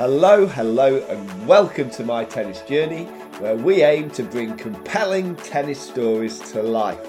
Hello, 0.00 0.46
hello, 0.46 0.96
and 1.10 1.46
welcome 1.46 1.90
to 1.90 2.02
my 2.02 2.24
tennis 2.24 2.62
journey, 2.62 3.04
where 3.38 3.54
we 3.54 3.82
aim 3.82 4.08
to 4.12 4.22
bring 4.22 4.56
compelling 4.56 5.36
tennis 5.36 5.78
stories 5.78 6.38
to 6.52 6.62
life. 6.62 7.06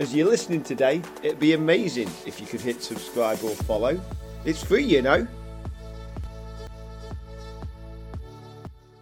As 0.00 0.14
you're 0.14 0.30
listening 0.30 0.62
today, 0.62 1.02
it'd 1.22 1.38
be 1.38 1.52
amazing 1.52 2.08
if 2.24 2.40
you 2.40 2.46
could 2.46 2.62
hit 2.62 2.82
subscribe 2.82 3.38
or 3.44 3.50
follow. 3.50 4.00
It's 4.46 4.64
free, 4.64 4.82
you 4.82 5.02
know. 5.02 5.28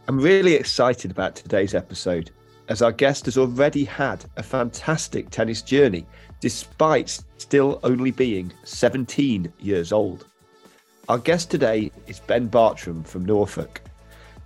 I'm 0.08 0.18
really 0.18 0.54
excited 0.54 1.12
about 1.12 1.36
today's 1.36 1.72
episode, 1.72 2.32
as 2.68 2.82
our 2.82 2.90
guest 2.90 3.26
has 3.26 3.38
already 3.38 3.84
had 3.84 4.24
a 4.38 4.42
fantastic 4.42 5.30
tennis 5.30 5.62
journey 5.62 6.04
despite 6.46 7.18
still 7.38 7.80
only 7.82 8.12
being 8.12 8.52
17 8.62 9.52
years 9.58 9.90
old. 9.90 10.26
Our 11.08 11.18
guest 11.18 11.50
today 11.50 11.90
is 12.06 12.20
Ben 12.20 12.46
Bartram 12.46 13.02
from 13.02 13.24
Norfolk. 13.24 13.80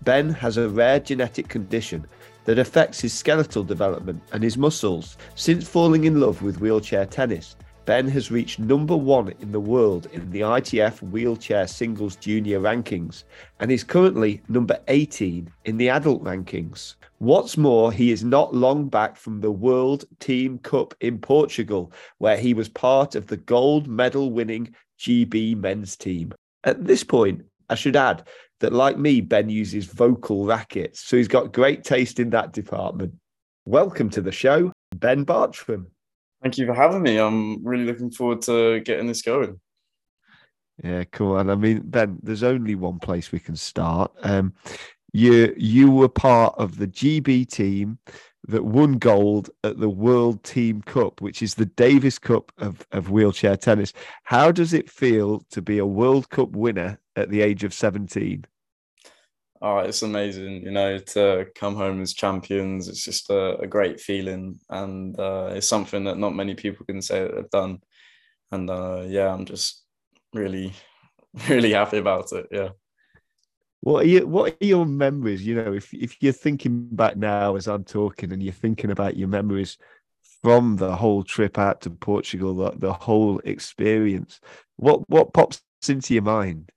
Ben 0.01 0.31
has 0.31 0.57
a 0.57 0.71
rare 0.71 0.99
genetic 0.99 1.49
condition 1.49 2.07
that 2.47 2.59
affects 2.59 3.03
his 3.03 3.13
skeletal 3.13 3.65
development 3.65 4.23
and 4.33 4.43
his 4.43 4.57
muscles. 4.57 5.19
Since 5.35 5.69
falling 5.69 6.05
in 6.05 6.19
love 6.19 6.41
with 6.41 6.63
wheelchair 6.63 7.05
tennis, 7.05 7.55
Ben 7.91 8.07
has 8.07 8.31
reached 8.31 8.61
number 8.61 8.97
one 8.97 9.35
in 9.41 9.51
the 9.51 9.59
world 9.59 10.07
in 10.13 10.31
the 10.31 10.43
ITF 10.43 11.03
wheelchair 11.03 11.67
singles 11.67 12.15
junior 12.15 12.61
rankings 12.61 13.25
and 13.59 13.73
is 13.73 13.83
currently 13.83 14.41
number 14.47 14.79
18 14.87 15.51
in 15.65 15.77
the 15.77 15.89
adult 15.89 16.23
rankings. 16.23 16.95
What's 17.19 17.57
more, 17.57 17.91
he 17.91 18.13
is 18.13 18.23
not 18.23 18.55
long 18.55 18.89
back 18.89 19.17
from 19.17 19.41
the 19.41 19.51
World 19.51 20.05
Team 20.21 20.59
Cup 20.59 20.95
in 21.01 21.19
Portugal, 21.19 21.93
where 22.19 22.37
he 22.37 22.55
was 22.55 22.69
part 22.69 23.17
of 23.17 23.27
the 23.27 23.39
gold 23.39 23.89
medal 23.89 24.31
winning 24.31 24.73
GB 25.01 25.57
men's 25.57 25.97
team. 25.97 26.33
At 26.63 26.85
this 26.85 27.03
point, 27.03 27.45
I 27.71 27.75
should 27.75 27.97
add 27.97 28.23
that, 28.61 28.73
like 28.73 28.99
me, 28.99 29.21
Ben 29.21 29.49
uses 29.49 29.89
Volkl 29.89 30.47
rackets, 30.47 31.01
so 31.01 31.17
he's 31.17 31.27
got 31.27 31.53
great 31.53 31.83
taste 31.83 32.21
in 32.21 32.31
that 32.31 32.53
department. 32.53 33.15
Welcome 33.67 34.11
to 34.11 34.21
the 34.21 34.31
show, 34.31 34.71
Ben 34.95 35.25
Bartram. 35.25 35.89
Thank 36.43 36.59
you 36.59 36.67
for 36.67 36.75
having 36.75 37.03
me. 37.03 37.19
I'm 37.19 37.65
really 37.65 37.85
looking 37.85 38.11
forward 38.11 38.43
to 38.43 38.81
getting 38.81 39.07
this 39.07 39.23
going. 39.23 39.61
Yeah, 40.83 41.05
cool. 41.05 41.37
And 41.37 41.51
I 41.51 41.55
mean, 41.55 41.83
Ben, 41.85 42.19
there's 42.23 42.43
only 42.43 42.75
one 42.75 42.99
place 42.99 43.31
we 43.31 43.39
can 43.39 43.57
start. 43.57 44.11
Um, 44.23 44.55
you 45.13 45.53
you 45.57 45.91
were 45.91 46.09
part 46.09 46.55
of 46.57 46.79
the 46.79 46.87
GB 46.87 47.49
team 47.49 47.99
that 48.49 48.65
won 48.65 48.93
gold 48.95 49.51
at 49.65 49.79
the 49.79 49.91
World 49.91 50.43
Team 50.45 50.81
Cup, 50.83 51.21
which 51.21 51.43
is 51.43 51.55
the 51.55 51.67
Davis 51.67 52.19
Cup 52.19 52.53
of, 52.59 52.87
of 52.93 53.11
wheelchair 53.11 53.57
tennis. 53.57 53.93
How 54.25 54.51
does 54.51 54.73
it 54.73 54.89
feel 54.91 55.41
to 55.51 55.61
be 55.61 55.79
a 55.79 55.87
World 55.87 56.31
Cup 56.31 56.51
winner 56.51 56.99
at 57.17 57.29
the 57.29 57.43
age 57.43 57.65
of 57.65 57.75
17? 57.75 58.47
Oh, 59.63 59.79
it's 59.79 60.03
amazing, 60.03 60.63
you 60.63 60.71
know, 60.71 60.99
to 60.99 61.47
come 61.55 61.77
home 61.77 62.01
as 62.01 62.15
champions. 62.15 62.89
It's 62.89 63.05
just 63.05 63.29
a, 63.29 63.59
a 63.59 63.67
great 63.67 64.01
feeling, 64.01 64.59
and 64.71 65.19
uh, 65.19 65.51
it's 65.53 65.69
something 65.69 66.05
that 66.05 66.17
not 66.17 66.35
many 66.35 66.55
people 66.55 66.87
can 66.87 67.03
say 67.03 67.23
that 67.23 67.35
they've 67.35 67.51
done. 67.51 67.81
And 68.51 68.71
uh, 68.71 69.05
yeah, 69.07 69.33
I'm 69.33 69.45
just 69.45 69.83
really, 70.33 70.73
really 71.49 71.73
happy 71.73 71.99
about 71.99 72.33
it. 72.33 72.47
Yeah. 72.51 72.71
What 73.83 74.05
are 74.05 74.09
you, 74.09 74.27
what 74.27 74.57
are 74.61 74.65
your 74.65 74.87
memories? 74.87 75.47
You 75.47 75.57
know, 75.57 75.75
if 75.75 75.93
if 75.93 76.23
you're 76.23 76.33
thinking 76.33 76.89
back 76.93 77.17
now 77.17 77.57
as 77.57 77.69
I'm 77.69 77.85
talking, 77.85 78.33
and 78.33 78.43
you're 78.43 78.53
thinking 78.55 78.91
about 78.91 79.17
your 79.17 79.29
memories 79.29 79.77
from 80.43 80.77
the 80.77 80.97
whole 80.97 81.23
trip 81.23 81.59
out 81.59 81.83
to 81.83 81.91
Portugal, 81.91 82.55
the, 82.55 82.73
the 82.79 82.93
whole 82.93 83.41
experience, 83.45 84.41
what 84.77 85.09
what 85.11 85.35
pops 85.35 85.63
into 85.87 86.15
your 86.15 86.23
mind? 86.23 86.71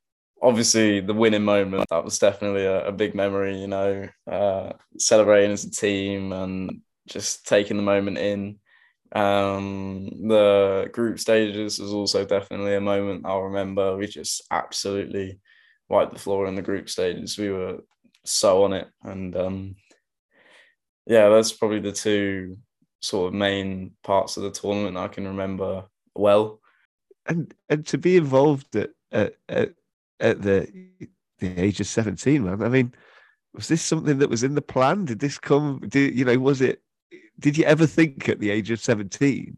Obviously, 0.43 0.99
the 0.99 1.13
winning 1.13 1.43
moment 1.43 1.85
that 1.89 2.03
was 2.03 2.19
definitely 2.19 2.65
a, 2.65 2.87
a 2.87 2.91
big 2.91 3.15
memory. 3.15 3.59
You 3.59 3.67
know, 3.67 4.09
uh, 4.29 4.73
celebrating 4.97 5.51
as 5.51 5.63
a 5.63 5.71
team 5.71 6.33
and 6.33 6.81
just 7.07 7.47
taking 7.47 7.77
the 7.77 7.83
moment 7.83 8.17
in. 8.17 8.59
Um, 9.13 10.09
the 10.27 10.89
group 10.91 11.19
stages 11.19 11.79
was 11.79 11.93
also 11.93 12.25
definitely 12.25 12.75
a 12.75 12.81
moment 12.81 13.25
I'll 13.25 13.43
remember. 13.43 13.95
We 13.95 14.07
just 14.07 14.41
absolutely 14.51 15.39
wiped 15.87 16.13
the 16.13 16.19
floor 16.19 16.47
in 16.47 16.55
the 16.55 16.61
group 16.61 16.89
stages. 16.89 17.37
We 17.37 17.49
were 17.49 17.79
so 18.25 18.63
on 18.63 18.73
it, 18.73 18.87
and 19.03 19.35
um, 19.35 19.75
yeah, 21.05 21.29
that's 21.29 21.53
probably 21.53 21.79
the 21.79 21.91
two 21.91 22.57
sort 23.01 23.27
of 23.27 23.33
main 23.33 23.91
parts 24.03 24.37
of 24.37 24.43
the 24.43 24.51
tournament 24.51 24.97
I 24.97 25.07
can 25.07 25.27
remember 25.27 25.85
well. 26.15 26.59
And 27.25 27.53
and 27.69 27.85
to 27.87 27.97
be 27.97 28.17
involved 28.17 28.75
at 28.75 28.91
at, 29.11 29.35
at, 29.47 29.73
at 30.19 30.41
the 30.41 30.67
the 31.39 31.59
age 31.59 31.79
of 31.79 31.87
seventeen, 31.87 32.45
man. 32.45 32.61
I 32.61 32.69
mean, 32.69 32.93
was 33.53 33.67
this 33.67 33.81
something 33.81 34.19
that 34.19 34.29
was 34.29 34.43
in 34.43 34.55
the 34.55 34.61
plan? 34.61 35.05
Did 35.05 35.19
this 35.19 35.37
come? 35.37 35.81
Did 35.87 36.15
you 36.15 36.25
know? 36.25 36.37
Was 36.39 36.61
it? 36.61 36.81
Did 37.39 37.57
you 37.57 37.65
ever 37.65 37.85
think 37.85 38.29
at 38.29 38.39
the 38.39 38.49
age 38.49 38.71
of 38.71 38.79
seventeen 38.79 39.57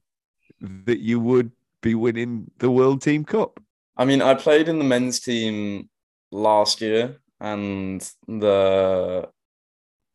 that 0.62 1.00
you 1.00 1.20
would 1.20 1.52
be 1.82 1.96
winning 1.96 2.50
the 2.58 2.72
World 2.72 3.02
Team 3.02 3.24
Cup? 3.24 3.60
I 3.98 4.06
mean, 4.06 4.22
I 4.22 4.34
played 4.34 4.68
in 4.68 4.80
the 4.80 4.86
men's 4.86 5.20
team 5.20 5.90
last 6.32 6.82
year 6.82 7.18
and 7.40 8.02
the 8.28 9.30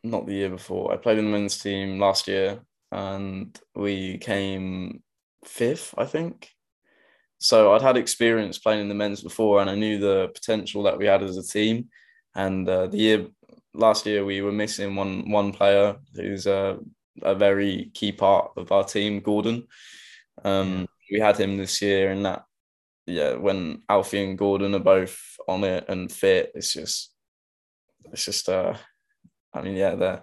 not 0.03 0.27
the 0.27 0.34
year 0.34 0.50
before. 0.50 0.93
I 0.93 0.97
played 0.97 1.19
in 1.19 1.27
the 1.27 1.31
men's 1.31 1.59
team 1.59 1.99
last 1.99 2.27
year 2.29 2.61
and 2.91 3.59
we 3.75 4.19
came 4.19 5.03
fifth, 5.45 5.95
I 5.97 6.06
think. 6.06 6.50
So 7.41 7.73
I'd 7.73 7.83
had 7.83 7.97
experience 7.97 8.59
playing 8.59 8.83
in 8.83 8.89
the 8.89 8.95
men's 8.95 9.23
before 9.23 9.61
and 9.61 9.69
I 9.69 9.75
knew 9.75 9.99
the 9.99 10.31
potential 10.34 10.83
that 10.84 10.99
we 10.99 11.06
had 11.06 11.23
as 11.23 11.37
a 11.37 11.43
team. 11.43 11.89
And 12.34 12.69
uh, 12.69 12.87
the 12.87 12.99
year 12.99 13.27
last 13.75 14.06
year 14.06 14.25
we 14.25 14.43
were 14.43 14.53
missing 14.53 14.95
one 14.95 15.31
one 15.31 15.53
player 15.53 15.97
who's 16.15 16.47
a, 16.47 16.79
a 17.23 17.34
very 17.34 17.91
key 17.95 18.12
part 18.12 18.53
of 18.56 18.71
our 18.73 18.84
team, 18.84 19.21
Gordon. 19.21 19.67
Um, 20.45 20.87
we 21.11 21.19
had 21.19 21.39
him 21.39 21.56
this 21.56 21.83
year 21.83 22.12
and 22.12 22.25
that 22.27 22.45
yeah, 23.06 23.34
when 23.34 23.83
Alfie 23.89 24.23
and 24.23 24.39
Gordon 24.39 24.75
are 24.75 24.79
both 24.79 25.19
on 25.49 25.65
it 25.65 25.87
and 25.89 26.12
fit, 26.12 26.53
it's 26.55 26.73
just, 26.73 27.12
it's 28.12 28.25
just, 28.25 28.49
uh, 28.49 28.75
I 29.53 29.62
mean, 29.62 29.75
yeah, 29.75 29.97
there 29.97 30.23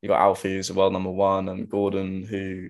you 0.00 0.08
got 0.08 0.20
Alfie 0.20 0.54
who's 0.54 0.70
a 0.70 0.74
world 0.74 0.92
number 0.92 1.10
one, 1.10 1.48
and 1.48 1.68
Gordon 1.68 2.24
who 2.24 2.68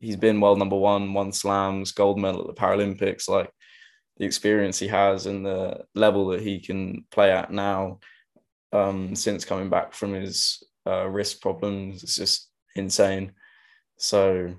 he's 0.00 0.16
been 0.16 0.40
world 0.40 0.58
number 0.58 0.76
one, 0.76 1.12
won 1.12 1.32
slams, 1.32 1.92
gold 1.92 2.18
medal 2.18 2.40
at 2.40 2.46
the 2.48 2.60
Paralympics. 2.60 3.28
Like 3.28 3.50
the 4.16 4.24
experience 4.24 4.78
he 4.78 4.88
has 4.88 5.26
and 5.26 5.46
the 5.46 5.84
level 5.94 6.28
that 6.28 6.40
he 6.40 6.60
can 6.60 7.04
play 7.10 7.30
at 7.30 7.52
now, 7.52 8.00
um, 8.72 9.14
since 9.14 9.44
coming 9.44 9.70
back 9.70 9.92
from 9.92 10.14
his 10.14 10.62
uh, 10.86 11.06
wrist 11.06 11.40
problems, 11.40 12.02
it's 12.02 12.16
just 12.16 12.48
insane. 12.74 13.32
So, 13.98 14.54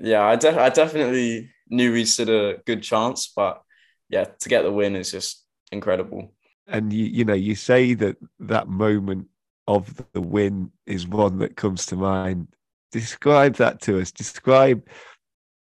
yeah, 0.00 0.22
I, 0.22 0.32
I 0.32 0.68
definitely 0.68 1.50
knew 1.68 1.92
we 1.92 2.04
stood 2.04 2.28
a 2.28 2.58
good 2.66 2.82
chance, 2.82 3.32
but 3.34 3.62
yeah, 4.08 4.24
to 4.24 4.48
get 4.48 4.62
the 4.62 4.72
win 4.72 4.96
is 4.96 5.10
just 5.10 5.44
incredible. 5.72 6.32
And 6.66 6.92
you, 6.92 7.04
you 7.04 7.24
know, 7.24 7.34
you 7.34 7.54
say 7.54 7.94
that 7.94 8.16
that 8.40 8.68
moment 8.68 9.28
of 9.66 10.02
the 10.12 10.20
win 10.20 10.70
is 10.86 11.06
one 11.06 11.38
that 11.38 11.56
comes 11.56 11.86
to 11.86 11.96
mind. 11.96 12.48
Describe 12.94 13.56
that 13.56 13.80
to 13.82 14.00
us. 14.00 14.12
Describe 14.12 14.86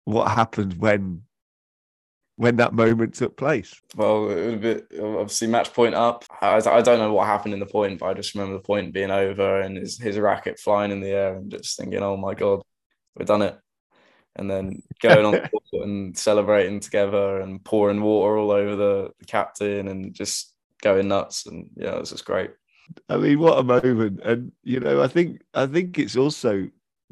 what 0.03 0.30
happened 0.30 0.74
when 0.74 1.24
when 2.36 2.58
that 2.58 2.74
moment 2.74 3.14
took 3.14 3.38
place. 3.38 3.80
Well, 3.96 4.30
it 4.31 4.46
was 4.46 4.53
a 4.53 4.58
bit 4.58 4.88
obviously 5.00 5.47
match 5.47 5.74
point 5.74 5.96
up. 5.96 6.25
I, 6.41 6.56
I 6.56 6.81
don't 6.81 7.00
know 7.00 7.14
what 7.14 7.28
happened 7.28 7.53
in 7.53 7.59
the 7.62 7.66
point, 7.66 8.00
but 8.00 8.08
I 8.08 8.14
just 8.14 8.34
remember 8.36 8.58
the 8.58 8.64
point 8.64 8.94
being 8.94 9.12
over 9.12 9.62
and 9.62 9.78
his, 9.78 9.97
his 9.97 10.18
racket 10.18 10.59
flying 10.59 10.91
in 10.91 11.00
the 11.00 11.11
air 11.11 11.35
and 11.35 11.52
just 11.52 11.78
thinking, 11.78 12.02
oh 12.02 12.17
my 12.17 12.34
God, 12.34 12.61
we've 13.16 13.28
done 13.28 13.44
it 13.44 13.58
and 14.35 14.50
then 14.50 14.82
going 15.02 15.26
on 15.26 15.32
the 15.72 15.79
and 15.82 16.17
celebrating 16.17 16.79
together 16.82 17.40
and 17.40 17.64
pouring 17.64 18.02
water 18.02 18.38
all 18.38 18.52
over 18.52 18.76
the, 18.76 19.11
the, 19.20 19.26
captain 19.26 19.88
and 19.88 20.14
just 20.14 20.53
going 20.82 21.08
nuts 21.08 21.46
and 21.46 21.70
yeah 21.76 21.96
it 21.96 22.00
was 22.00 22.09
just 22.09 22.26
great 22.26 22.52
i 23.09 23.17
mean 23.17 23.40
what 23.40 23.59
a 23.59 23.64
moment 23.64 24.20
and 24.23 24.52
you 24.64 24.79
know 24.79 25.02
i 25.02 25.08
think 25.08 25.41
i 25.53 25.66
think 25.66 25.97
it's 26.00 26.17
also 26.17 26.67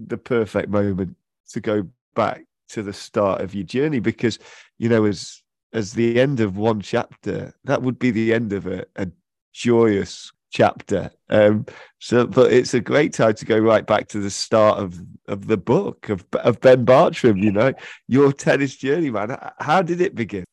the 0.07 0.17
perfect 0.17 0.69
moment 0.69 1.15
to 1.49 1.59
go 1.59 1.87
back 2.15 2.45
to 2.69 2.83
the 2.83 2.93
start 2.93 3.41
of 3.41 3.53
your 3.53 3.63
journey 3.63 3.99
because 3.99 4.39
you 4.77 4.89
know 4.89 5.05
as 5.05 5.41
as 5.73 5.93
the 5.93 6.19
end 6.19 6.39
of 6.39 6.57
one 6.57 6.81
chapter 6.81 7.53
that 7.63 7.81
would 7.81 7.99
be 7.99 8.11
the 8.11 8.33
end 8.33 8.53
of 8.53 8.65
a, 8.67 8.85
a 8.95 9.07
joyous 9.53 10.31
chapter. 10.51 11.11
Um, 11.29 11.65
so, 11.99 12.25
but 12.25 12.51
it's 12.51 12.73
a 12.73 12.79
great 12.79 13.13
time 13.13 13.35
to 13.35 13.45
go 13.45 13.57
right 13.57 13.85
back 13.85 14.07
to 14.09 14.19
the 14.19 14.29
start 14.29 14.79
of 14.79 14.99
of 15.27 15.47
the 15.47 15.57
book 15.57 16.09
of 16.09 16.25
of 16.33 16.59
Ben 16.61 16.85
Bartram. 16.85 17.37
You 17.37 17.51
know, 17.51 17.73
your 18.07 18.31
tennis 18.33 18.75
journey, 18.75 19.11
man. 19.11 19.37
How 19.59 19.81
did 19.81 20.01
it 20.01 20.15
begin? 20.15 20.45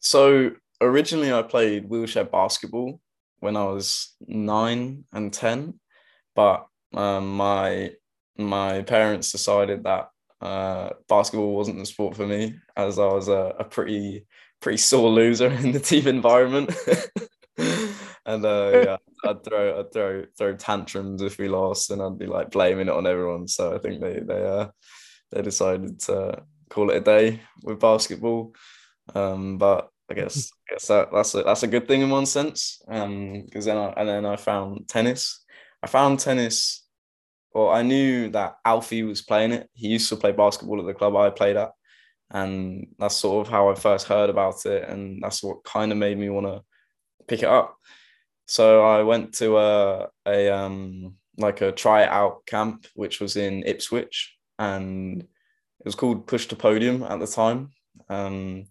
So 0.00 0.52
originally, 0.80 1.32
I 1.32 1.42
played 1.42 1.88
wheelchair 1.88 2.24
basketball 2.24 3.00
when 3.38 3.56
I 3.56 3.64
was 3.64 4.14
nine 4.26 5.04
and 5.12 5.32
ten, 5.32 5.78
but 6.34 6.66
um, 6.94 7.36
my 7.36 7.92
my 8.44 8.82
parents 8.82 9.32
decided 9.32 9.84
that 9.84 10.08
uh, 10.40 10.90
basketball 11.08 11.54
wasn't 11.54 11.78
the 11.78 11.86
sport 11.86 12.16
for 12.16 12.26
me, 12.26 12.54
as 12.76 12.98
I 12.98 13.06
was 13.06 13.28
a, 13.28 13.54
a 13.58 13.64
pretty 13.64 14.26
pretty 14.60 14.78
sore 14.78 15.10
loser 15.10 15.48
in 15.62 15.72
the 15.72 15.80
team 15.80 16.06
environment. 16.06 16.74
and 18.26 18.44
uh, 18.44 18.70
yeah, 18.84 18.96
I'd 19.24 19.44
throw 19.44 19.80
I'd 19.80 19.92
throw 19.92 20.24
throw 20.36 20.56
tantrums 20.56 21.22
if 21.22 21.38
we 21.38 21.48
lost, 21.48 21.90
and 21.90 22.02
I'd 22.02 22.18
be 22.18 22.26
like 22.26 22.50
blaming 22.50 22.88
it 22.88 22.94
on 22.94 23.06
everyone. 23.06 23.48
So 23.48 23.74
I 23.74 23.78
think 23.78 24.00
they 24.00 24.20
they 24.20 24.46
uh 24.46 24.68
they 25.32 25.42
decided 25.42 26.00
to 26.00 26.42
call 26.68 26.90
it 26.90 26.96
a 26.96 27.00
day 27.00 27.40
with 27.62 27.80
basketball. 27.80 28.54
Um, 29.14 29.58
but 29.58 29.90
I 30.10 30.14
guess 30.14 30.50
I 30.68 30.74
guess 30.74 30.86
that, 30.88 31.08
that's 31.12 31.34
a 31.34 31.42
that's 31.42 31.62
a 31.62 31.68
good 31.68 31.86
thing 31.86 32.02
in 32.02 32.10
one 32.10 32.26
sense. 32.26 32.82
Um, 32.88 33.42
because 33.44 33.64
then 33.64 33.76
I 33.76 33.92
and 33.96 34.08
then 34.08 34.26
I 34.26 34.36
found 34.36 34.88
tennis. 34.88 35.44
I 35.82 35.86
found 35.86 36.20
tennis. 36.20 36.79
Well, 37.52 37.70
I 37.70 37.82
knew 37.82 38.30
that 38.30 38.56
Alfie 38.64 39.02
was 39.02 39.22
playing 39.22 39.52
it. 39.52 39.68
He 39.74 39.88
used 39.88 40.08
to 40.10 40.16
play 40.16 40.32
basketball 40.32 40.80
at 40.80 40.86
the 40.86 40.94
club 40.94 41.16
I 41.16 41.30
played 41.30 41.56
at, 41.56 41.72
and 42.30 42.88
that's 42.98 43.16
sort 43.16 43.46
of 43.46 43.52
how 43.52 43.70
I 43.70 43.74
first 43.74 44.06
heard 44.06 44.30
about 44.30 44.64
it, 44.66 44.88
and 44.88 45.22
that's 45.22 45.42
what 45.42 45.64
kind 45.64 45.90
of 45.92 45.98
made 45.98 46.18
me 46.18 46.28
want 46.30 46.46
to 46.46 46.62
pick 47.26 47.42
it 47.42 47.48
up. 47.48 47.76
So 48.46 48.84
I 48.84 49.02
went 49.02 49.34
to 49.34 49.58
a 49.58 50.08
a 50.26 50.48
um 50.50 51.16
like 51.38 51.60
a 51.60 51.72
try 51.72 52.04
out 52.04 52.46
camp, 52.46 52.86
which 52.94 53.20
was 53.20 53.36
in 53.36 53.64
Ipswich, 53.64 54.36
and 54.58 55.22
it 55.22 55.84
was 55.84 55.94
called 55.94 56.26
Push 56.26 56.46
to 56.48 56.56
Podium 56.56 57.02
at 57.02 57.18
the 57.20 57.26
time. 57.26 57.70
Um, 58.08 58.66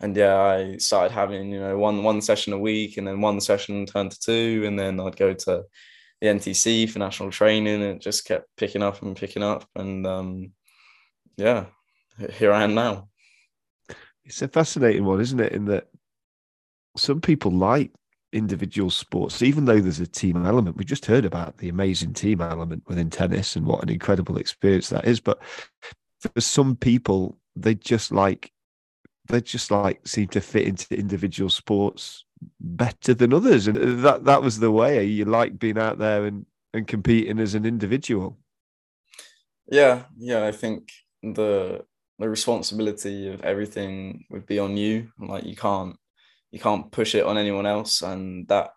and 0.00 0.16
yeah, 0.16 0.36
I 0.38 0.76
started 0.78 1.12
having 1.12 1.50
you 1.52 1.60
know 1.60 1.78
one 1.78 2.02
one 2.02 2.20
session 2.22 2.52
a 2.52 2.58
week, 2.58 2.96
and 2.96 3.06
then 3.06 3.20
one 3.20 3.40
session 3.40 3.86
turned 3.86 4.12
to 4.12 4.20
two, 4.20 4.64
and 4.66 4.78
then 4.78 4.98
I'd 5.00 5.16
go 5.16 5.32
to 5.32 5.64
the 6.26 6.38
NTC 6.38 6.90
for 6.90 6.98
national 6.98 7.30
training, 7.30 7.82
and 7.82 7.84
it 7.84 8.00
just 8.00 8.26
kept 8.26 8.48
picking 8.56 8.82
up 8.82 9.02
and 9.02 9.16
picking 9.16 9.42
up, 9.42 9.68
and 9.74 10.06
um, 10.06 10.52
yeah, 11.36 11.66
here 12.32 12.52
I 12.52 12.64
am 12.64 12.74
now. 12.74 13.08
It's 14.24 14.42
a 14.42 14.48
fascinating 14.48 15.04
one, 15.04 15.20
isn't 15.20 15.40
it? 15.40 15.52
In 15.52 15.66
that 15.66 15.88
some 16.96 17.20
people 17.20 17.52
like 17.52 17.92
individual 18.32 18.90
sports, 18.90 19.42
even 19.42 19.64
though 19.64 19.80
there's 19.80 20.00
a 20.00 20.06
team 20.06 20.44
element. 20.44 20.76
We 20.76 20.84
just 20.84 21.06
heard 21.06 21.24
about 21.24 21.58
the 21.58 21.68
amazing 21.68 22.12
team 22.12 22.40
element 22.40 22.82
within 22.86 23.08
tennis 23.08 23.56
and 23.56 23.66
what 23.66 23.82
an 23.82 23.88
incredible 23.88 24.36
experience 24.36 24.88
that 24.90 25.06
is. 25.06 25.20
But 25.20 25.40
for 26.20 26.40
some 26.40 26.76
people, 26.76 27.38
they 27.54 27.74
just 27.74 28.12
like 28.12 28.52
they 29.28 29.40
just 29.40 29.70
like 29.70 30.06
seem 30.06 30.28
to 30.28 30.40
fit 30.40 30.66
into 30.66 30.98
individual 30.98 31.50
sports 31.50 32.25
better 32.60 33.14
than 33.14 33.32
others, 33.32 33.66
and 33.66 34.04
that 34.04 34.24
that 34.24 34.42
was 34.42 34.58
the 34.58 34.70
way 34.70 35.04
you 35.04 35.24
like 35.24 35.58
being 35.58 35.78
out 35.78 35.98
there 35.98 36.26
and 36.26 36.46
and 36.72 36.86
competing 36.86 37.38
as 37.38 37.54
an 37.54 37.64
individual. 37.64 38.38
Yeah, 39.70 40.04
yeah, 40.16 40.46
I 40.46 40.52
think 40.52 40.92
the 41.22 41.84
the 42.18 42.28
responsibility 42.28 43.28
of 43.28 43.42
everything 43.42 44.24
would 44.30 44.46
be 44.46 44.58
on 44.58 44.76
you. 44.76 45.10
Like 45.18 45.44
you 45.44 45.56
can't 45.56 45.96
you 46.50 46.60
can't 46.60 46.90
push 46.90 47.14
it 47.14 47.24
on 47.24 47.38
anyone 47.38 47.66
else, 47.66 48.02
and 48.02 48.46
that 48.48 48.70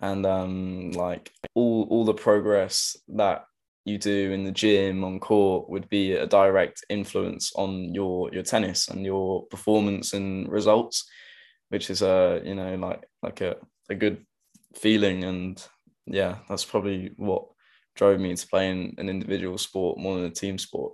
and 0.00 0.24
um 0.26 0.92
like 0.92 1.30
all 1.54 1.86
all 1.90 2.04
the 2.04 2.14
progress 2.14 2.96
that 3.08 3.44
you 3.84 3.98
do 3.98 4.30
in 4.32 4.44
the 4.44 4.52
gym 4.52 5.04
on 5.04 5.18
court 5.20 5.68
would 5.70 5.88
be 5.88 6.12
a 6.12 6.26
direct 6.26 6.84
influence 6.88 7.52
on 7.56 7.94
your 7.94 8.32
your 8.32 8.42
tennis 8.42 8.88
and 8.88 9.04
your 9.04 9.46
performance 9.46 10.12
and 10.12 10.50
results 10.50 11.08
which 11.70 11.90
is 11.90 12.02
a 12.02 12.42
you 12.44 12.54
know 12.54 12.74
like 12.76 13.02
like 13.22 13.40
a, 13.40 13.56
a 13.88 13.94
good 13.94 14.24
feeling. 14.76 15.24
And 15.24 15.62
yeah 16.06 16.38
that's 16.48 16.64
probably 16.64 17.12
what 17.16 17.46
drove 17.96 18.20
me 18.20 18.34
to 18.34 18.46
playing 18.46 18.94
an 18.98 19.08
individual 19.08 19.58
sport 19.58 19.98
more 19.98 20.16
than 20.16 20.26
a 20.26 20.30
team 20.30 20.58
sport. 20.58 20.92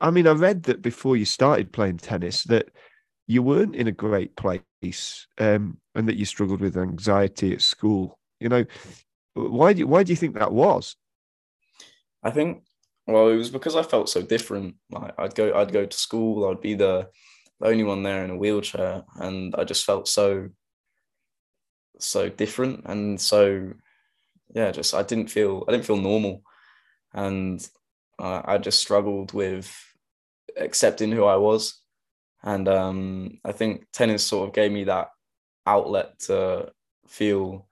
I 0.00 0.10
mean 0.10 0.26
i 0.26 0.32
read 0.32 0.64
that 0.64 0.82
before 0.82 1.16
you 1.16 1.24
started 1.24 1.72
playing 1.72 1.98
tennis 1.98 2.44
that 2.44 2.68
you 3.26 3.42
weren't 3.42 3.76
in 3.76 3.86
a 3.86 3.92
great 3.92 4.34
place 4.34 5.26
um, 5.38 5.78
and 5.94 6.08
that 6.08 6.16
you 6.16 6.24
struggled 6.24 6.60
with 6.60 6.76
anxiety 6.76 7.52
at 7.52 7.62
school. 7.62 8.18
You 8.40 8.48
know 8.48 8.64
why 9.34 9.72
do 9.72 9.80
you, 9.80 9.86
why 9.86 10.02
do 10.02 10.12
you 10.12 10.16
think 10.16 10.34
that 10.34 10.52
was? 10.52 10.96
I 12.22 12.30
think 12.30 12.62
well, 13.06 13.28
it 13.28 13.36
was 13.36 13.50
because 13.50 13.76
I 13.76 13.82
felt 13.82 14.08
so 14.08 14.22
different. 14.22 14.76
Like 14.90 15.14
I'd 15.18 15.34
go, 15.34 15.52
I'd 15.54 15.72
go 15.72 15.84
to 15.84 15.96
school, 15.96 16.48
I'd 16.48 16.60
be 16.60 16.74
the, 16.74 17.08
the 17.60 17.68
only 17.68 17.84
one 17.84 18.02
there 18.02 18.24
in 18.24 18.30
a 18.30 18.36
wheelchair, 18.36 19.04
and 19.16 19.54
I 19.56 19.64
just 19.64 19.84
felt 19.84 20.08
so, 20.08 20.48
so 21.98 22.28
different, 22.28 22.82
and 22.86 23.20
so, 23.20 23.72
yeah, 24.54 24.70
just 24.70 24.94
I 24.94 25.02
didn't 25.02 25.30
feel, 25.30 25.64
I 25.68 25.72
didn't 25.72 25.86
feel 25.86 25.96
normal, 25.96 26.42
and 27.12 27.66
uh, 28.18 28.42
I 28.44 28.58
just 28.58 28.80
struggled 28.80 29.32
with 29.32 29.74
accepting 30.56 31.12
who 31.12 31.24
I 31.24 31.36
was, 31.36 31.80
and 32.42 32.68
um, 32.68 33.38
I 33.44 33.52
think 33.52 33.86
tennis 33.92 34.24
sort 34.24 34.48
of 34.48 34.54
gave 34.54 34.72
me 34.72 34.84
that 34.84 35.08
outlet 35.66 36.18
to 36.20 36.72
feel 37.06 37.66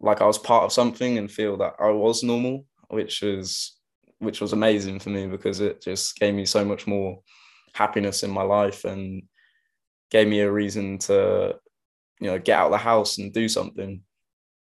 like 0.00 0.20
I 0.20 0.26
was 0.26 0.38
part 0.38 0.64
of 0.64 0.72
something 0.72 1.18
and 1.18 1.30
feel 1.30 1.56
that 1.58 1.74
I 1.80 1.90
was 1.90 2.22
normal 2.22 2.66
which 2.88 3.22
was 3.22 3.76
which 4.18 4.40
was 4.40 4.52
amazing 4.52 4.98
for 4.98 5.10
me 5.10 5.26
because 5.26 5.60
it 5.60 5.82
just 5.82 6.16
gave 6.16 6.34
me 6.34 6.46
so 6.46 6.64
much 6.64 6.86
more 6.86 7.20
happiness 7.76 8.22
in 8.22 8.30
my 8.30 8.42
life 8.42 8.84
and 8.84 9.22
gave 10.10 10.26
me 10.26 10.40
a 10.40 10.50
reason 10.50 10.98
to 10.98 11.54
you 12.20 12.30
know 12.30 12.38
get 12.38 12.58
out 12.58 12.66
of 12.66 12.72
the 12.72 12.78
house 12.78 13.18
and 13.18 13.32
do 13.32 13.48
something 13.48 14.00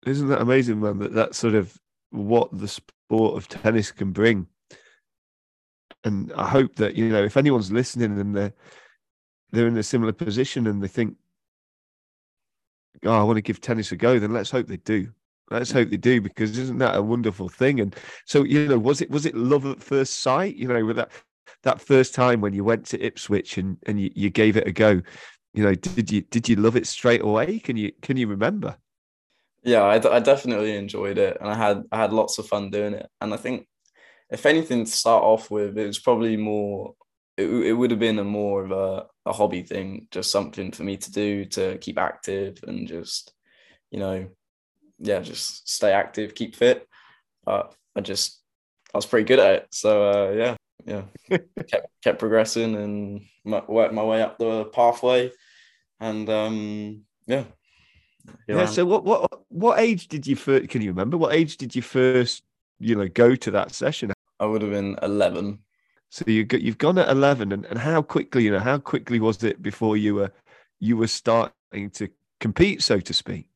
isn't 0.05 0.27
that 0.27 0.41
amazing 0.41 0.79
man 0.79 0.99
that 0.99 1.13
that's 1.13 1.37
sort 1.37 1.55
of 1.55 1.75
what 2.11 2.49
the 2.57 2.67
sport 2.67 3.35
of 3.37 3.47
tennis 3.47 3.91
can 3.91 4.11
bring 4.11 4.45
and 6.03 6.31
i 6.33 6.47
hope 6.47 6.75
that 6.75 6.95
you 6.95 7.09
know 7.09 7.23
if 7.23 7.37
anyone's 7.37 7.71
listening 7.71 8.19
and 8.19 8.35
they're 8.35 8.53
they're 9.51 9.67
in 9.67 9.77
a 9.77 9.83
similar 9.83 10.11
position 10.13 10.67
and 10.67 10.81
they 10.81 10.87
think 10.87 11.15
oh 13.05 13.19
i 13.19 13.23
want 13.23 13.37
to 13.37 13.41
give 13.41 13.61
tennis 13.61 13.91
a 13.91 13.95
go 13.95 14.19
then 14.19 14.33
let's 14.33 14.51
hope 14.51 14.67
they 14.67 14.77
do 14.77 15.07
Let's 15.51 15.71
hope 15.71 15.89
they 15.89 15.97
do 15.97 16.21
because 16.21 16.57
isn't 16.57 16.77
that 16.77 16.95
a 16.95 17.01
wonderful 17.01 17.49
thing? 17.49 17.81
And 17.81 17.93
so 18.25 18.43
you 18.43 18.69
know, 18.69 18.79
was 18.79 19.01
it 19.01 19.11
was 19.11 19.25
it 19.25 19.35
love 19.35 19.65
at 19.65 19.83
first 19.83 20.19
sight? 20.19 20.55
You 20.55 20.69
know, 20.69 20.85
with 20.85 20.95
that 20.95 21.11
that 21.63 21.81
first 21.81 22.13
time 22.13 22.41
when 22.41 22.53
you 22.53 22.63
went 22.63 22.85
to 22.87 23.03
Ipswich 23.03 23.57
and 23.57 23.77
and 23.85 23.99
you, 23.99 24.11
you 24.15 24.29
gave 24.29 24.57
it 24.57 24.67
a 24.67 24.71
go. 24.71 25.01
You 25.53 25.63
know, 25.63 25.75
did 25.75 26.11
you 26.11 26.21
did 26.21 26.47
you 26.47 26.55
love 26.55 26.75
it 26.75 26.87
straight 26.87 27.21
away? 27.21 27.59
Can 27.59 27.77
you 27.77 27.91
can 28.01 28.17
you 28.17 28.27
remember? 28.27 28.77
Yeah, 29.63 29.83
I, 29.83 30.15
I 30.15 30.19
definitely 30.19 30.75
enjoyed 30.75 31.17
it, 31.17 31.37
and 31.39 31.49
I 31.49 31.55
had 31.55 31.83
I 31.91 31.97
had 31.97 32.13
lots 32.13 32.37
of 32.37 32.47
fun 32.47 32.69
doing 32.69 32.93
it. 32.93 33.07
And 33.19 33.33
I 33.33 33.37
think, 33.37 33.67
if 34.29 34.45
anything, 34.45 34.85
to 34.85 34.91
start 34.91 35.23
off 35.23 35.51
with, 35.51 35.77
it 35.77 35.85
was 35.85 35.99
probably 35.99 36.37
more. 36.37 36.95
It, 37.37 37.47
it 37.47 37.73
would 37.73 37.91
have 37.91 37.99
been 37.99 38.19
a 38.19 38.23
more 38.23 38.63
of 38.63 38.71
a, 38.71 39.05
a 39.25 39.33
hobby 39.33 39.63
thing, 39.63 40.07
just 40.11 40.31
something 40.31 40.71
for 40.71 40.83
me 40.83 40.97
to 40.97 41.11
do 41.11 41.45
to 41.45 41.77
keep 41.77 41.97
active 41.97 42.59
and 42.67 42.87
just, 42.87 43.33
you 43.89 43.99
know, 43.99 44.27
yeah, 44.99 45.21
just 45.21 45.69
stay 45.69 45.91
active, 45.91 46.35
keep 46.35 46.55
fit. 46.55 46.87
But 47.45 47.73
I 47.95 48.01
just 48.01 48.41
I 48.93 48.97
was 48.97 49.05
pretty 49.05 49.25
good 49.25 49.39
at 49.39 49.55
it. 49.55 49.67
So 49.71 50.11
uh, 50.11 50.31
yeah, 50.31 50.55
yeah, 50.85 51.03
kept 51.67 51.87
kept 52.03 52.19
progressing 52.19 52.75
and 52.75 53.21
worked 53.67 53.93
my 53.93 54.03
way 54.03 54.21
up 54.21 54.37
the 54.37 54.65
pathway, 54.65 55.31
and 55.99 56.29
um, 56.29 57.03
yeah. 57.27 57.43
Yeah. 58.47 58.65
So 58.65 58.85
what 58.85 59.03
what 59.03 59.29
what 59.49 59.79
age 59.79 60.07
did 60.07 60.27
you 60.27 60.35
first? 60.35 60.69
Can 60.69 60.81
you 60.81 60.89
remember 60.89 61.17
what 61.17 61.33
age 61.33 61.57
did 61.57 61.75
you 61.75 61.81
first 61.81 62.43
you 62.79 62.95
know 62.95 63.07
go 63.07 63.35
to 63.35 63.51
that 63.51 63.73
session? 63.73 64.11
I 64.39 64.45
would 64.45 64.61
have 64.61 64.71
been 64.71 64.97
eleven. 65.01 65.59
So 66.09 66.25
you 66.27 66.43
got 66.43 66.61
you've 66.61 66.77
gone 66.77 66.97
at 66.97 67.09
eleven, 67.09 67.51
and, 67.51 67.65
and 67.65 67.79
how 67.79 68.01
quickly 68.01 68.43
you 68.43 68.51
know 68.51 68.59
how 68.59 68.77
quickly 68.77 69.19
was 69.19 69.43
it 69.43 69.61
before 69.61 69.97
you 69.97 70.15
were 70.15 70.31
you 70.79 70.97
were 70.97 71.07
starting 71.07 71.89
to 71.91 72.09
compete, 72.39 72.81
so 72.81 72.99
to 72.99 73.13
speak? 73.13 73.47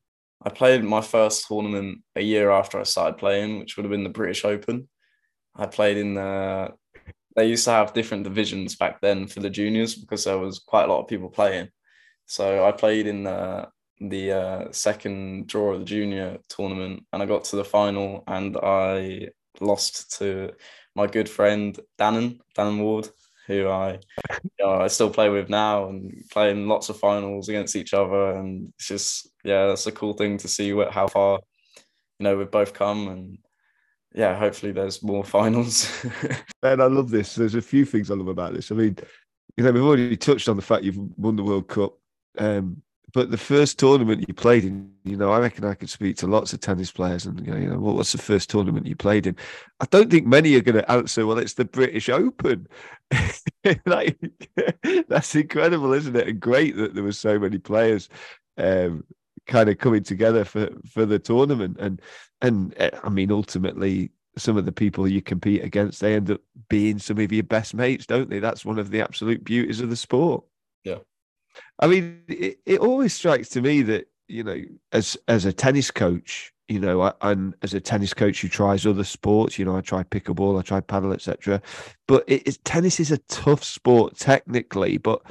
I 0.42 0.48
played 0.48 0.84
my 0.84 1.00
first 1.00 1.46
tournament 1.48 2.02
a 2.14 2.22
year 2.22 2.50
after 2.50 2.78
I 2.78 2.84
started 2.84 3.18
playing, 3.18 3.58
which 3.58 3.76
would 3.76 3.84
have 3.84 3.90
been 3.90 4.04
the 4.04 4.10
British 4.10 4.44
Open. 4.44 4.88
I 5.54 5.66
played 5.66 5.96
in 5.96 6.14
the. 6.14 6.72
They 7.36 7.46
used 7.46 7.64
to 7.66 7.70
have 7.70 7.92
different 7.92 8.24
divisions 8.24 8.76
back 8.76 9.00
then 9.00 9.26
for 9.26 9.40
the 9.40 9.50
juniors 9.50 9.94
because 9.94 10.24
there 10.24 10.38
was 10.38 10.58
quite 10.58 10.84
a 10.84 10.92
lot 10.92 11.02
of 11.02 11.08
people 11.08 11.28
playing. 11.28 11.68
So 12.26 12.66
I 12.66 12.72
played 12.72 13.06
in 13.06 13.24
the 13.24 13.68
the 14.00 14.32
uh, 14.32 14.72
second 14.72 15.46
draw 15.46 15.72
of 15.72 15.80
the 15.80 15.84
junior 15.84 16.38
tournament, 16.48 17.04
and 17.12 17.22
I 17.22 17.26
got 17.26 17.44
to 17.44 17.56
the 17.56 17.64
final, 17.64 18.24
and 18.26 18.56
I 18.62 19.28
lost 19.60 20.18
to 20.18 20.52
my 20.94 21.06
good 21.06 21.28
friend 21.28 21.78
Dahnon 21.98 22.40
Dahnon 22.56 22.80
Ward, 22.80 23.08
who 23.46 23.68
I 23.68 24.00
you 24.42 24.50
know, 24.60 24.72
I 24.80 24.88
still 24.88 25.10
play 25.10 25.28
with 25.28 25.48
now 25.48 25.88
and 25.88 26.12
playing 26.30 26.68
lots 26.68 26.88
of 26.88 26.98
finals 26.98 27.48
against 27.48 27.76
each 27.76 27.94
other. 27.94 28.32
And 28.32 28.72
it's 28.78 28.88
just, 28.88 29.28
yeah, 29.44 29.66
that's 29.66 29.86
a 29.86 29.92
cool 29.92 30.14
thing 30.14 30.38
to 30.38 30.48
see 30.48 30.72
what, 30.72 30.92
how 30.92 31.06
far, 31.08 31.40
you 32.18 32.24
know, 32.24 32.36
we've 32.36 32.50
both 32.50 32.72
come. 32.72 33.08
And 33.08 33.38
yeah, 34.16 34.34
hopefully 34.34 34.72
there's 34.72 35.02
more 35.02 35.22
finals. 35.38 36.04
and 36.62 36.82
I 36.82 36.86
love 36.86 37.10
this. 37.10 37.34
There's 37.34 37.54
a 37.54 37.62
few 37.62 37.84
things 37.84 38.10
I 38.10 38.14
love 38.14 38.28
about 38.28 38.54
this. 38.54 38.72
I 38.72 38.74
mean, 38.74 38.96
you 39.56 39.64
know, 39.64 39.70
we've 39.70 39.82
already 39.82 40.16
touched 40.16 40.48
on 40.48 40.56
the 40.56 40.62
fact 40.62 40.84
you've 40.84 40.98
won 41.16 41.36
the 41.36 41.44
World 41.44 41.68
Cup. 41.68 41.98
Um, 42.38 42.82
but 43.12 43.30
the 43.30 43.38
first 43.38 43.78
tournament 43.78 44.24
you 44.26 44.34
played 44.34 44.64
in, 44.64 44.90
you 45.04 45.16
know, 45.16 45.30
I 45.30 45.38
reckon 45.38 45.64
I 45.64 45.74
could 45.74 45.88
speak 45.88 46.16
to 46.18 46.26
lots 46.26 46.52
of 46.52 46.60
tennis 46.60 46.90
players 46.90 47.24
and 47.24 47.46
you 47.46 47.70
know, 47.70 47.78
what's 47.78 48.12
the 48.12 48.18
first 48.18 48.50
tournament 48.50 48.86
you 48.86 48.96
played 48.96 49.26
in? 49.26 49.36
I 49.80 49.86
don't 49.86 50.10
think 50.10 50.26
many 50.26 50.54
are 50.54 50.60
going 50.60 50.76
to 50.76 50.90
answer, 50.90 51.26
well, 51.26 51.38
it's 51.38 51.54
the 51.54 51.64
British 51.64 52.08
Open. 52.08 52.66
like, 53.86 54.18
that's 55.08 55.34
incredible, 55.34 55.92
isn't 55.92 56.16
it? 56.16 56.28
And 56.28 56.40
great 56.40 56.76
that 56.76 56.94
there 56.94 57.04
were 57.04 57.12
so 57.12 57.38
many 57.38 57.58
players 57.58 58.08
um, 58.58 59.04
kind 59.46 59.68
of 59.68 59.78
coming 59.78 60.02
together 60.02 60.44
for 60.44 60.68
for 60.88 61.06
the 61.06 61.18
tournament. 61.18 61.76
And 61.80 62.00
and 62.40 62.74
eh, 62.76 62.90
I 63.02 63.08
mean, 63.08 63.30
ultimately, 63.30 64.10
some 64.36 64.56
of 64.56 64.64
the 64.64 64.72
people 64.72 65.08
you 65.08 65.22
compete 65.22 65.64
against, 65.64 66.00
they 66.00 66.14
end 66.14 66.30
up 66.30 66.40
being 66.68 66.98
some 66.98 67.18
of 67.18 67.32
your 67.32 67.44
best 67.44 67.74
mates, 67.74 68.06
don't 68.06 68.30
they? 68.30 68.38
That's 68.38 68.64
one 68.64 68.78
of 68.78 68.90
the 68.90 69.00
absolute 69.00 69.44
beauties 69.44 69.80
of 69.80 69.90
the 69.90 69.96
sport. 69.96 70.44
Yeah. 70.84 70.98
I 71.78 71.86
mean, 71.86 72.22
it, 72.28 72.58
it 72.66 72.80
always 72.80 73.14
strikes 73.14 73.48
to 73.50 73.62
me 73.62 73.82
that 73.82 74.08
you 74.28 74.42
know, 74.42 74.60
as 74.92 75.16
as 75.28 75.44
a 75.44 75.52
tennis 75.52 75.90
coach, 75.90 76.52
you 76.68 76.80
know, 76.80 77.12
and 77.22 77.54
as 77.62 77.74
a 77.74 77.80
tennis 77.80 78.12
coach 78.12 78.40
who 78.40 78.48
tries 78.48 78.86
other 78.86 79.04
sports, 79.04 79.58
you 79.58 79.64
know, 79.64 79.76
I 79.76 79.80
try 79.80 80.02
pickleball, 80.02 80.58
I 80.58 80.62
try 80.62 80.80
paddle, 80.80 81.12
etc. 81.12 81.62
But 82.08 82.24
it, 82.26 82.46
it, 82.46 82.64
tennis 82.64 83.00
is 83.00 83.10
a 83.10 83.18
tough 83.18 83.62
sport 83.62 84.16
technically. 84.16 84.98
But 84.98 85.22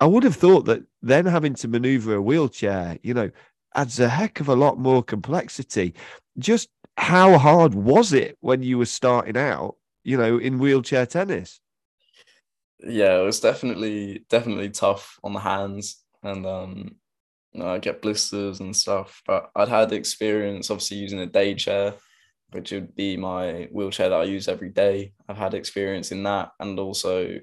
I 0.00 0.06
would 0.06 0.22
have 0.22 0.36
thought 0.36 0.64
that 0.66 0.82
then 1.02 1.26
having 1.26 1.54
to 1.54 1.68
maneuver 1.68 2.14
a 2.14 2.22
wheelchair, 2.22 2.98
you 3.02 3.14
know, 3.14 3.30
adds 3.74 4.00
a 4.00 4.08
heck 4.08 4.40
of 4.40 4.48
a 4.48 4.56
lot 4.56 4.78
more 4.78 5.02
complexity. 5.02 5.94
Just 6.38 6.68
how 6.96 7.38
hard 7.38 7.74
was 7.74 8.12
it 8.12 8.36
when 8.40 8.62
you 8.62 8.78
were 8.78 8.86
starting 8.86 9.36
out, 9.36 9.76
you 10.04 10.16
know, 10.16 10.38
in 10.38 10.58
wheelchair 10.58 11.06
tennis? 11.06 11.60
yeah, 12.80 13.18
it 13.20 13.24
was 13.24 13.40
definitely 13.40 14.24
definitely 14.28 14.70
tough 14.70 15.18
on 15.24 15.32
the 15.32 15.40
hands, 15.40 16.04
and 16.22 16.46
um, 16.46 16.96
you 17.52 17.60
know, 17.60 17.68
I 17.68 17.78
get 17.78 18.02
blisters 18.02 18.60
and 18.60 18.76
stuff. 18.76 19.22
But 19.26 19.50
I'd 19.56 19.68
had 19.68 19.92
experience, 19.92 20.70
obviously, 20.70 20.98
using 20.98 21.20
a 21.20 21.26
day 21.26 21.54
chair, 21.54 21.94
which 22.52 22.70
would 22.72 22.94
be 22.94 23.16
my 23.16 23.68
wheelchair 23.72 24.08
that 24.10 24.20
I 24.20 24.24
use 24.24 24.48
every 24.48 24.70
day. 24.70 25.12
I've 25.28 25.36
had 25.38 25.54
experience 25.54 26.12
in 26.12 26.22
that, 26.24 26.52
and 26.60 26.78
also 26.78 27.40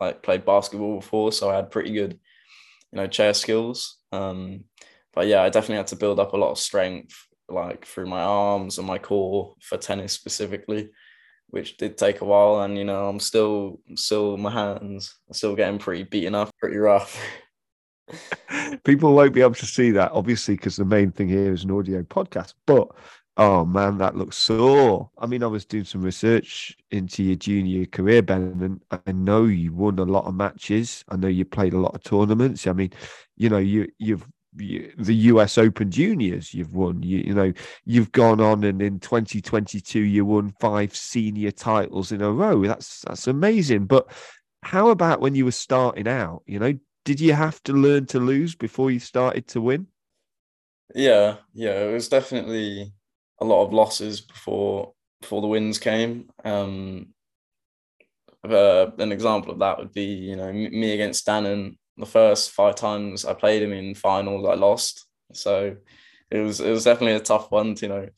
like 0.00 0.22
played 0.22 0.46
basketball 0.46 1.00
before, 1.00 1.32
so 1.32 1.50
I 1.50 1.56
had 1.56 1.70
pretty 1.70 1.92
good, 1.92 2.18
you 2.92 2.96
know, 2.96 3.06
chair 3.06 3.34
skills. 3.34 3.98
Um, 4.12 4.64
but 5.14 5.26
yeah, 5.26 5.42
I 5.42 5.48
definitely 5.48 5.76
had 5.76 5.88
to 5.88 5.96
build 5.96 6.20
up 6.20 6.32
a 6.32 6.36
lot 6.36 6.50
of 6.50 6.58
strength, 6.58 7.26
like 7.48 7.86
through 7.86 8.06
my 8.06 8.20
arms 8.20 8.78
and 8.78 8.86
my 8.86 8.98
core 8.98 9.54
for 9.60 9.78
tennis 9.78 10.12
specifically 10.12 10.90
which 11.50 11.76
did 11.76 11.96
take 11.96 12.20
a 12.20 12.24
while. 12.24 12.60
And 12.62 12.76
you 12.76 12.84
know, 12.84 13.08
I'm 13.08 13.20
still 13.20 13.80
still 13.94 14.36
my 14.36 14.50
hands 14.50 15.14
are 15.30 15.34
still 15.34 15.56
getting 15.56 15.78
pretty 15.78 16.04
beaten 16.04 16.34
up, 16.34 16.50
pretty 16.58 16.76
rough. 16.76 17.20
People 18.84 19.14
won't 19.14 19.34
be 19.34 19.42
able 19.42 19.54
to 19.54 19.66
see 19.66 19.90
that, 19.92 20.12
obviously, 20.12 20.54
because 20.54 20.76
the 20.76 20.84
main 20.84 21.10
thing 21.10 21.28
here 21.28 21.52
is 21.52 21.64
an 21.64 21.70
audio 21.70 22.02
podcast. 22.02 22.54
But 22.66 22.88
oh 23.36 23.64
man, 23.64 23.98
that 23.98 24.16
looks 24.16 24.36
sore. 24.36 25.10
I 25.18 25.26
mean, 25.26 25.42
I 25.42 25.46
was 25.46 25.64
doing 25.64 25.84
some 25.84 26.02
research 26.02 26.76
into 26.90 27.22
your 27.22 27.36
junior 27.36 27.86
career, 27.86 28.22
Ben, 28.22 28.58
and 28.60 29.02
I 29.06 29.12
know 29.12 29.44
you 29.44 29.72
won 29.72 29.98
a 29.98 30.04
lot 30.04 30.24
of 30.24 30.34
matches. 30.34 31.04
I 31.08 31.16
know 31.16 31.28
you 31.28 31.44
played 31.44 31.74
a 31.74 31.78
lot 31.78 31.94
of 31.94 32.02
tournaments. 32.02 32.66
I 32.66 32.72
mean, 32.72 32.92
you 33.36 33.48
know, 33.48 33.58
you 33.58 33.88
you've 33.98 34.26
the 34.58 35.14
US 35.14 35.56
Open 35.56 35.90
Juniors 35.90 36.52
you've 36.52 36.74
won. 36.74 37.02
You, 37.02 37.18
you 37.18 37.34
know, 37.34 37.52
you've 37.84 38.12
gone 38.12 38.40
on 38.40 38.64
and 38.64 38.82
in 38.82 39.00
2022 39.00 40.00
you 40.00 40.24
won 40.24 40.54
five 40.60 40.94
senior 40.94 41.50
titles 41.50 42.12
in 42.12 42.20
a 42.20 42.30
row. 42.30 42.62
That's 42.66 43.02
that's 43.02 43.26
amazing. 43.26 43.86
But 43.86 44.10
how 44.62 44.90
about 44.90 45.20
when 45.20 45.34
you 45.34 45.44
were 45.44 45.52
starting 45.52 46.08
out? 46.08 46.42
You 46.46 46.58
know, 46.58 46.78
did 47.04 47.20
you 47.20 47.32
have 47.32 47.62
to 47.62 47.72
learn 47.72 48.04
to 48.06 48.20
lose 48.20 48.54
before 48.54 48.90
you 48.90 48.98
started 48.98 49.46
to 49.48 49.60
win? 49.62 49.86
Yeah, 50.94 51.36
yeah, 51.54 51.84
it 51.84 51.92
was 51.94 52.08
definitely 52.08 52.92
a 53.40 53.44
lot 53.44 53.64
of 53.64 53.72
losses 53.72 54.20
before 54.20 54.92
before 55.20 55.40
the 55.40 55.46
wins 55.46 55.78
came. 55.78 56.28
Um, 56.44 57.14
uh, 58.44 58.90
an 58.98 59.10
example 59.10 59.52
of 59.52 59.58
that 59.60 59.78
would 59.78 59.92
be, 59.94 60.04
you 60.04 60.36
know, 60.36 60.52
me 60.52 60.92
against 60.92 61.26
Dahnon 61.26 61.77
the 61.98 62.06
first 62.06 62.52
five 62.52 62.76
times 62.76 63.24
I 63.24 63.34
played 63.34 63.62
him 63.62 63.72
in 63.72 63.94
finals, 63.94 64.46
I 64.46 64.54
lost. 64.54 65.06
So 65.32 65.76
it 66.30 66.38
was 66.38 66.60
it 66.60 66.70
was 66.70 66.84
definitely 66.84 67.16
a 67.16 67.20
tough 67.20 67.50
one 67.50 67.74
to 67.76 67.86
you 67.86 67.92
know 67.92 68.08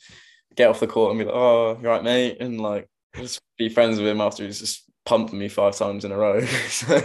get 0.54 0.68
off 0.68 0.80
the 0.80 0.86
court 0.86 1.10
and 1.10 1.18
be 1.18 1.24
like, 1.24 1.34
oh, 1.34 1.78
you're 1.80 1.90
right, 1.90 2.04
mate, 2.04 2.38
and 2.40 2.60
like 2.60 2.88
just 3.16 3.40
be 3.58 3.68
friends 3.68 3.98
with 3.98 4.08
him 4.08 4.20
after 4.20 4.44
he's 4.44 4.60
just 4.60 4.84
pumping 5.04 5.38
me 5.38 5.48
five 5.48 5.76
times 5.76 6.04
in 6.04 6.12
a 6.12 6.16
row. 6.16 6.40
so 6.68 7.00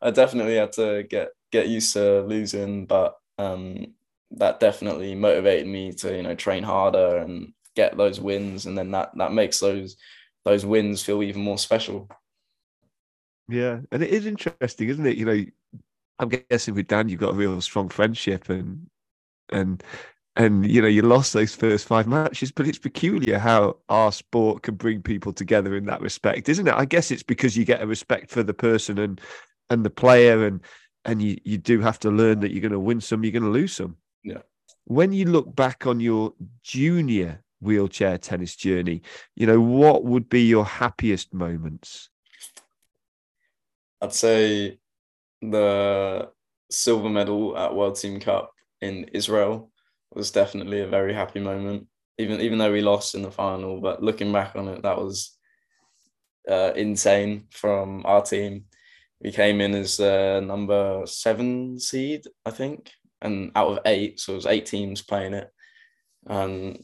I 0.00 0.10
definitely 0.10 0.56
had 0.56 0.72
to 0.72 1.02
get 1.04 1.28
get 1.52 1.68
used 1.68 1.92
to 1.94 2.22
losing, 2.22 2.86
but 2.86 3.16
um, 3.38 3.94
that 4.32 4.60
definitely 4.60 5.14
motivated 5.14 5.66
me 5.66 5.92
to 5.92 6.16
you 6.16 6.22
know 6.22 6.34
train 6.34 6.62
harder 6.62 7.18
and 7.18 7.52
get 7.74 7.96
those 7.96 8.20
wins, 8.20 8.66
and 8.66 8.76
then 8.76 8.90
that 8.92 9.10
that 9.16 9.32
makes 9.32 9.60
those 9.60 9.96
those 10.44 10.64
wins 10.64 11.02
feel 11.02 11.22
even 11.22 11.42
more 11.42 11.58
special. 11.58 12.08
Yeah, 13.48 13.80
and 13.92 14.02
it 14.02 14.10
is 14.10 14.26
interesting, 14.26 14.88
isn't 14.88 15.06
it? 15.06 15.16
You 15.16 15.24
know, 15.24 15.44
I'm 16.18 16.28
guessing 16.28 16.74
with 16.74 16.88
Dan, 16.88 17.08
you've 17.08 17.20
got 17.20 17.34
a 17.34 17.36
real 17.36 17.60
strong 17.60 17.88
friendship 17.88 18.48
and 18.48 18.88
and 19.50 19.82
and 20.36 20.70
you 20.70 20.82
know 20.82 20.88
you 20.88 21.02
lost 21.02 21.32
those 21.32 21.54
first 21.54 21.86
five 21.86 22.06
matches, 22.06 22.52
but 22.52 22.66
it's 22.66 22.78
peculiar 22.78 23.38
how 23.38 23.76
our 23.88 24.12
sport 24.12 24.62
can 24.62 24.74
bring 24.74 25.02
people 25.02 25.32
together 25.32 25.76
in 25.76 25.86
that 25.86 26.00
respect, 26.00 26.48
isn't 26.48 26.68
it? 26.68 26.74
I 26.74 26.84
guess 26.84 27.10
it's 27.10 27.22
because 27.22 27.56
you 27.56 27.64
get 27.64 27.82
a 27.82 27.86
respect 27.86 28.30
for 28.30 28.42
the 28.42 28.54
person 28.54 28.98
and 28.98 29.20
and 29.70 29.84
the 29.84 29.90
player, 29.90 30.46
and 30.46 30.60
and 31.04 31.22
you 31.22 31.38
you 31.44 31.58
do 31.58 31.80
have 31.80 31.98
to 32.00 32.10
learn 32.10 32.40
that 32.40 32.52
you're 32.52 32.60
going 32.60 32.72
to 32.72 32.78
win 32.78 33.00
some, 33.00 33.24
you're 33.24 33.32
going 33.32 33.42
to 33.42 33.48
lose 33.48 33.74
some. 33.74 33.96
Yeah. 34.22 34.42
When 34.84 35.12
you 35.12 35.24
look 35.24 35.54
back 35.56 35.86
on 35.86 36.00
your 36.00 36.34
junior 36.62 37.42
wheelchair 37.60 38.18
tennis 38.18 38.54
journey, 38.54 39.02
you 39.34 39.46
know 39.46 39.60
what 39.60 40.04
would 40.04 40.28
be 40.28 40.42
your 40.42 40.64
happiest 40.64 41.32
moments? 41.32 42.10
I'd 44.02 44.12
say 44.12 44.78
the 45.42 46.28
silver 46.70 47.08
medal 47.08 47.56
at 47.56 47.74
World 47.74 47.96
Team 47.96 48.20
Cup 48.20 48.50
in 48.80 49.04
Israel 49.12 49.70
was 50.14 50.30
definitely 50.30 50.80
a 50.80 50.88
very 50.88 51.14
happy 51.14 51.40
moment. 51.40 51.86
Even 52.18 52.40
even 52.40 52.58
though 52.58 52.72
we 52.72 52.80
lost 52.80 53.14
in 53.14 53.22
the 53.22 53.30
final, 53.30 53.80
but 53.80 54.02
looking 54.02 54.32
back 54.32 54.56
on 54.56 54.68
it, 54.68 54.82
that 54.82 54.96
was 54.96 55.36
uh, 56.50 56.72
insane 56.74 57.46
from 57.50 58.04
our 58.06 58.22
team. 58.22 58.64
We 59.20 59.32
came 59.32 59.60
in 59.60 59.74
as 59.74 60.00
uh, 60.00 60.40
number 60.40 61.02
seven 61.06 61.78
seed, 61.78 62.24
I 62.44 62.50
think, 62.50 62.90
and 63.20 63.50
out 63.54 63.68
of 63.68 63.78
eight, 63.86 64.20
so 64.20 64.32
it 64.32 64.36
was 64.36 64.46
eight 64.46 64.66
teams 64.66 65.02
playing 65.02 65.34
it. 65.34 65.50
And 66.26 66.82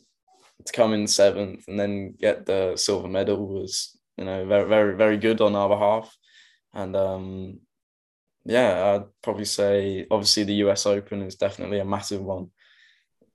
to 0.65 0.73
come 0.73 0.93
in 0.93 1.07
seventh 1.07 1.67
and 1.69 1.79
then 1.79 2.15
get 2.19 2.47
the 2.47 2.77
silver 2.77 3.09
medal 3.09 3.47
was, 3.47 3.99
you 4.17 4.25
know, 4.25 4.45
very 4.47 4.69
very 4.69 4.97
very 4.97 5.17
good 5.17 5.41
on 5.41 5.57
our 5.57 5.69
behalf. 5.69 6.15
And 6.75 6.97
um, 6.97 7.61
yeah, 8.45 8.95
I'd 8.95 9.23
probably 9.23 9.45
say 9.45 10.07
obviously 10.11 10.45
the 10.45 10.67
US 10.67 10.87
Open 10.87 11.23
is 11.23 11.37
definitely 11.37 11.79
a 11.79 11.85
massive 11.85 12.23
one. 12.23 12.51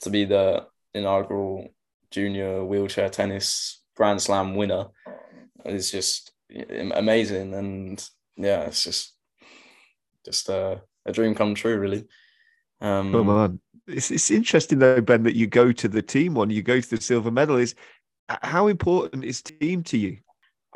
To 0.02 0.10
be 0.10 0.26
the 0.26 0.68
inaugural 0.94 1.70
junior 2.12 2.64
wheelchair 2.64 3.10
tennis 3.10 3.82
Grand 3.96 4.22
Slam 4.22 4.56
winner 4.56 4.88
is 5.66 5.92
just 5.92 6.32
amazing, 6.50 7.54
and 7.54 8.10
yeah, 8.36 8.62
it's 8.64 8.84
just 8.84 9.14
just 10.24 10.50
a, 10.50 10.82
a 11.06 11.12
dream 11.12 11.34
come 11.34 11.56
true, 11.56 11.80
really. 11.80 12.06
Um, 12.80 13.12
Come 13.12 13.30
on, 13.30 13.60
it's 13.88 14.12
it's 14.12 14.30
interesting 14.30 14.80
though, 14.80 15.02
Ben, 15.02 15.24
that 15.24 15.36
you 15.36 15.48
go 15.48 15.72
to 15.72 15.88
the 15.88 16.02
team 16.02 16.36
one, 16.36 16.50
you 16.50 16.62
go 16.62 16.80
to 16.80 16.90
the 16.90 17.02
silver 17.02 17.32
medal. 17.32 17.58
Is 17.58 17.74
how 18.30 18.68
important 18.68 19.24
is 19.24 19.42
team 19.42 19.84
to 19.84 19.98
you? 19.98 20.18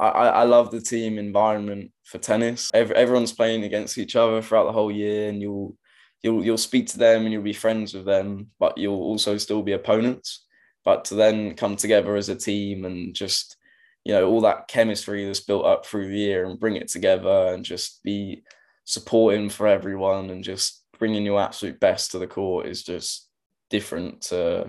I, 0.02 0.28
I 0.28 0.44
love 0.44 0.72
the 0.72 0.82
team 0.82 1.20
environment 1.20 1.92
for 2.04 2.18
tennis. 2.18 2.72
Every, 2.74 2.96
everyone's 2.96 3.34
playing 3.34 3.64
against 3.64 3.98
each 3.98 4.16
other 4.16 4.42
throughout 4.42 4.66
the 4.66 4.72
whole 4.72 4.92
year, 4.92 5.30
and 5.30 5.42
you'll 5.42 5.78
you'll 6.24 6.44
you'll 6.44 6.58
speak 6.58 6.88
to 6.88 6.98
them 6.98 7.24
and 7.24 7.32
you'll 7.32 7.44
be 7.44 7.54
friends 7.54 7.94
with 7.94 8.06
them, 8.06 8.48
but 8.60 8.78
you'll 8.78 9.02
also 9.02 9.38
still 9.38 9.62
be 9.62 9.74
opponents. 9.74 10.46
But 10.84 11.06
to 11.06 11.16
then 11.16 11.54
come 11.54 11.76
together 11.76 12.16
as 12.16 12.30
a 12.30 12.36
team 12.36 12.86
and 12.86 13.14
just 13.14 13.58
you 14.04 14.14
know 14.14 14.28
all 14.28 14.42
that 14.42 14.68
chemistry 14.68 15.26
that's 15.26 15.40
built 15.40 15.66
up 15.66 15.86
through 15.86 16.08
the 16.08 16.18
year 16.18 16.46
and 16.46 16.60
bring 16.60 16.76
it 16.76 16.88
together 16.88 17.54
and 17.54 17.64
just 17.64 18.02
be 18.04 18.42
supporting 18.86 19.50
for 19.50 19.68
everyone 19.68 20.32
and 20.32 20.44
just 20.44 20.84
bringing 20.98 21.24
your 21.24 21.40
absolute 21.40 21.80
best 21.80 22.12
to 22.12 22.20
the 22.20 22.28
court 22.28 22.66
is 22.66 22.84
just 22.84 23.30
different 23.70 24.22
to 24.22 24.68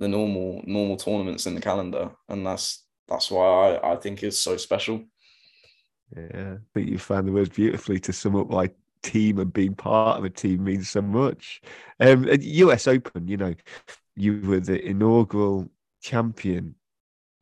the 0.00 0.08
normal 0.08 0.62
normal 0.66 0.96
tournaments 0.96 1.46
in 1.46 1.54
the 1.54 1.60
calendar 1.60 2.10
and 2.28 2.44
that's 2.44 2.85
that's 3.08 3.30
why 3.30 3.76
I, 3.76 3.92
I 3.92 3.96
think 3.96 4.22
it's 4.22 4.38
so 4.38 4.56
special. 4.56 5.04
Yeah, 6.16 6.54
I 6.54 6.58
think 6.74 6.88
you 6.88 6.98
found 6.98 7.26
the 7.26 7.32
words 7.32 7.48
beautifully 7.48 7.98
to 8.00 8.12
sum 8.12 8.36
up 8.36 8.48
why 8.48 8.70
team 9.02 9.38
and 9.38 9.52
being 9.52 9.74
part 9.74 10.18
of 10.18 10.24
a 10.24 10.30
team 10.30 10.64
means 10.64 10.90
so 10.90 11.02
much. 11.02 11.60
Um, 12.00 12.26
US 12.40 12.86
Open, 12.86 13.28
you 13.28 13.36
know, 13.36 13.54
you 14.16 14.40
were 14.42 14.60
the 14.60 14.84
inaugural 14.84 15.68
champion 16.02 16.74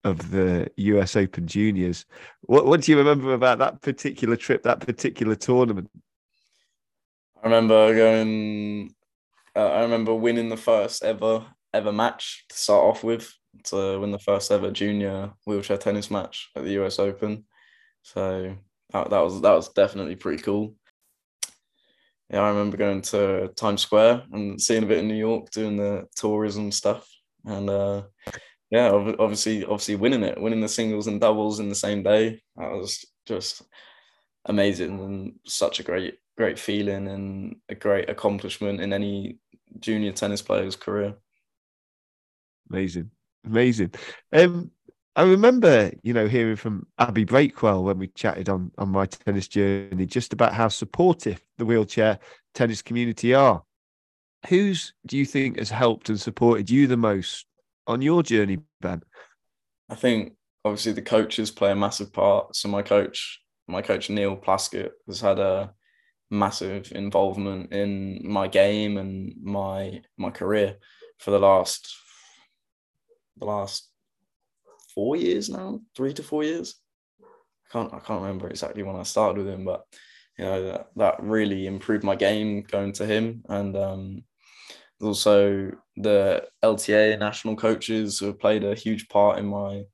of 0.03 0.31
the 0.31 0.71
US 0.77 1.17
Open 1.17 1.47
Juniors. 1.47 2.05
What 2.43 2.67
what 2.67 2.83
do 2.83 2.93
you 2.93 2.99
remember 2.99 3.33
about 3.33 3.59
that 3.59 3.81
particular 3.81 4.37
trip, 4.37 4.63
that 4.65 4.81
particular 4.81 5.35
tournament? 5.35 5.91
I 7.43 7.47
remember 7.47 7.95
going 7.95 8.95
uh, 9.57 9.67
I 9.67 9.83
remember 9.83 10.15
winning 10.15 10.49
the 10.49 10.57
first 10.57 11.03
ever 11.03 11.47
ever 11.73 11.93
match 11.93 12.45
to 12.51 12.57
start 12.57 12.85
off 12.85 13.05
with 13.05 13.33
to 13.65 13.99
win 14.01 14.11
the 14.11 14.19
first 14.19 14.51
ever 14.51 14.71
junior 14.71 15.33
wheelchair 15.47 15.79
tennis 15.79 16.11
match 16.11 16.51
at 16.57 16.65
the 16.65 16.83
US 16.83 16.99
Open. 16.99 17.45
So 18.03 18.57
that, 18.93 19.11
that 19.11 19.21
was 19.21 19.41
that 19.41 19.53
was 19.53 19.69
definitely 19.71 20.17
pretty 20.17 20.43
cool. 20.43 20.75
Yeah, 22.31 22.41
I 22.41 22.49
remember 22.49 22.77
going 22.77 23.03
to 23.03 23.49
Times 23.57 23.83
Square 23.83 24.25
and 24.33 24.61
seeing 24.61 24.83
a 24.83 24.87
bit 24.87 24.99
of 24.99 25.05
New 25.05 25.15
York, 25.15 25.51
doing 25.51 25.77
the 25.77 26.07
tourism 26.17 26.73
stuff, 26.73 27.07
and 27.45 27.69
uh, 27.69 28.03
yeah, 28.71 28.91
obviously, 28.91 29.63
obviously 29.65 29.97
winning 29.97 30.25
it, 30.25 30.41
winning 30.41 30.61
the 30.61 30.69
singles 30.69 31.07
and 31.07 31.21
doubles 31.21 31.61
in 31.61 31.69
the 31.69 31.75
same 31.75 32.03
day. 32.03 32.43
That 32.57 32.73
was 32.73 33.05
just 33.27 33.63
amazing 34.47 34.99
and 34.99 35.35
such 35.47 35.81
a 35.81 35.83
great, 35.83 36.19
great 36.37 36.59
feeling 36.59 37.09
and 37.09 37.57
a 37.69 37.75
great 37.75 38.11
accomplishment 38.11 38.81
in 38.81 38.93
any 38.93 39.39
junior 39.79 40.13
tennis 40.13 40.43
player's 40.43 40.77
career. 40.77 41.15
Amazing, 42.71 43.11
amazing. 43.45 43.93
Um, 44.33 44.71
I 45.17 45.23
remember, 45.23 45.93
you 46.03 46.13
know, 46.13 46.27
hearing 46.27 46.57
from 46.57 46.87
Abbie 46.99 47.25
Breakwell 47.25 47.85
when 47.85 47.99
we 47.99 48.09
chatted 48.09 48.49
on 48.49 48.73
on 48.79 48.89
my 48.89 49.07
tennis 49.07 49.47
journey, 49.47 50.07
just 50.07 50.33
about 50.33 50.55
how 50.55 50.69
supportive 50.69 51.41
the 51.59 51.65
wheelchair 51.65 52.19
tennis 52.55 52.83
community 52.83 53.33
are. 53.35 53.63
Who's 54.49 54.93
do 55.07 55.17
you 55.17 55.25
think 55.25 55.59
has 55.59 55.71
helped 55.71 56.09
and 56.09 56.21
supported 56.21 56.69
you 56.69 56.87
the 56.87 56.97
most 56.97 57.47
on 57.87 58.03
your 58.03 58.23
journey, 58.23 58.59
Ben? 58.81 59.03
I 59.89 59.95
think 59.95 60.35
obviously 60.65 60.93
the 60.93 61.03
coaches 61.03 61.51
play 61.51 61.71
a 61.71 61.77
massive 61.77 62.13
part. 62.13 62.57
So 62.57 62.69
my 62.69 62.83
coach, 62.83 63.41
my 63.69 63.83
coach 63.83 64.11
Neil 64.11 64.37
Plaskett, 64.37 64.91
has 65.07 65.21
had 65.21 65.39
a 65.39 65.73
massive 66.31 66.91
involvement 66.93 67.73
in 67.73 68.21
my 68.25 68.49
game 68.49 68.97
and 68.99 69.35
my 69.43 70.03
my 70.19 70.31
career 70.31 70.77
for 71.19 71.31
the 71.31 71.39
last 71.39 71.95
the 73.39 73.45
last 73.45 73.91
four 74.95 75.17
years 75.17 75.49
now, 75.49 75.81
three 75.97 76.13
to 76.15 76.23
four 76.23 76.45
years. 76.45 76.77
I 77.21 77.73
can't 77.73 77.95
I 77.95 77.99
can't 77.99 78.23
remember 78.23 78.49
exactly 78.49 78.83
when 78.83 78.97
I 78.97 79.03
started 79.03 79.45
with 79.45 79.53
him, 79.53 79.65
but 79.65 79.85
you 80.39 80.45
know 80.45 80.63
that, 80.65 80.89
that 80.97 81.23
really 81.23 81.67
improved 81.67 82.05
my 82.05 82.17
game 82.17 82.63
going 82.63 82.93
to 82.95 83.07
him 83.07 83.43
and 83.49 83.77
um, 83.77 84.25
also 85.01 85.71
the 85.97 86.45
LTA 86.63 87.19
national 87.19 87.57
coaches 87.57 88.19
who 88.19 88.27
have 88.27 88.41
played 88.41 88.65
a 88.65 88.75
huge 88.75 89.09
part 89.09 89.39
in 89.39 89.47
my 89.47 89.85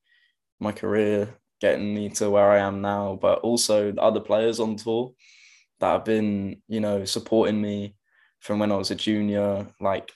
my 0.61 0.73
career, 0.73 1.37
getting 1.61 1.95
me 1.95 2.11
to 2.11 2.29
where 2.31 2.51
I 2.51 2.59
am 2.59 2.83
now, 2.83 3.19
but 3.21 3.41
also 3.41 3.93
the 3.93 4.03
other 4.03 4.21
players 4.21 4.61
on 4.61 4.77
tour 4.77 5.13
that 5.81 5.93
have 5.93 6.05
been, 6.05 6.61
you 6.69 6.81
know, 6.81 7.05
supporting 7.07 7.61
me 7.61 7.97
from 8.41 8.59
when 8.59 8.71
I 8.71 8.77
was 8.77 8.91
a 8.91 8.95
junior, 8.95 9.67
like 9.81 10.13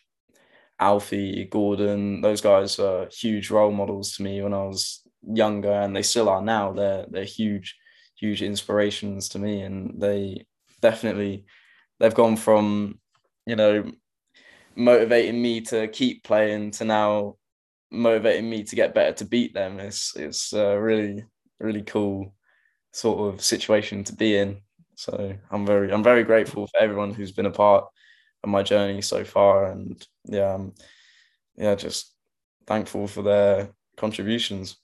Alfie, 0.85 1.47
Gordon, 1.51 2.21
those 2.21 2.41
guys 2.43 2.79
are 2.79 3.09
huge 3.11 3.51
role 3.51 3.73
models 3.73 4.17
to 4.17 4.23
me 4.23 4.43
when 4.43 4.53
I 4.55 4.65
was 4.65 5.01
younger, 5.23 5.73
and 5.73 5.97
they 5.97 6.03
still 6.03 6.29
are 6.29 6.43
now. 6.43 6.73
They're 6.73 7.07
they're 7.11 7.25
huge, 7.25 7.77
huge 8.19 8.43
inspirations 8.43 9.31
to 9.31 9.39
me, 9.39 9.63
and 9.63 10.01
they 10.01 10.47
definitely 10.83 11.47
they've 12.01 12.15
gone 12.15 12.37
from 12.37 13.01
you 13.47 13.57
know 13.57 13.91
motivating 14.77 15.41
me 15.41 15.61
to 15.63 15.89
keep 15.89 16.25
playing 16.25 16.73
to 16.73 16.85
now 16.85 17.37
motivating 17.91 18.51
me 18.51 18.65
to 18.65 18.77
get 18.77 18.95
better 18.95 19.13
to 19.15 19.25
beat 19.25 19.55
them. 19.55 19.81
It's 19.81 20.15
it's 20.17 20.53
a 20.53 20.79
really 20.79 21.25
really 21.61 21.83
cool 21.83 22.35
sort 22.93 23.35
of 23.35 23.43
situation 23.43 24.05
to 24.05 24.15
be 24.15 24.37
in. 24.37 24.61
So 24.97 25.35
I'm 25.51 25.67
very 25.67 25.93
I'm 25.93 26.03
very 26.05 26.25
grateful 26.25 26.67
for 26.67 26.81
everyone 26.83 27.15
who's 27.15 27.33
been 27.33 27.47
a 27.47 27.51
part 27.51 27.85
of 28.45 28.51
my 28.51 28.63
journey 28.63 29.03
so 29.03 29.25
far, 29.25 29.67
and 29.67 30.07
yeah, 30.25 30.55
I'm, 30.55 30.73
yeah, 31.57 31.75
just 31.75 32.13
thankful 32.67 33.07
for 33.07 33.23
their 33.23 33.71
contributions. 33.97 34.77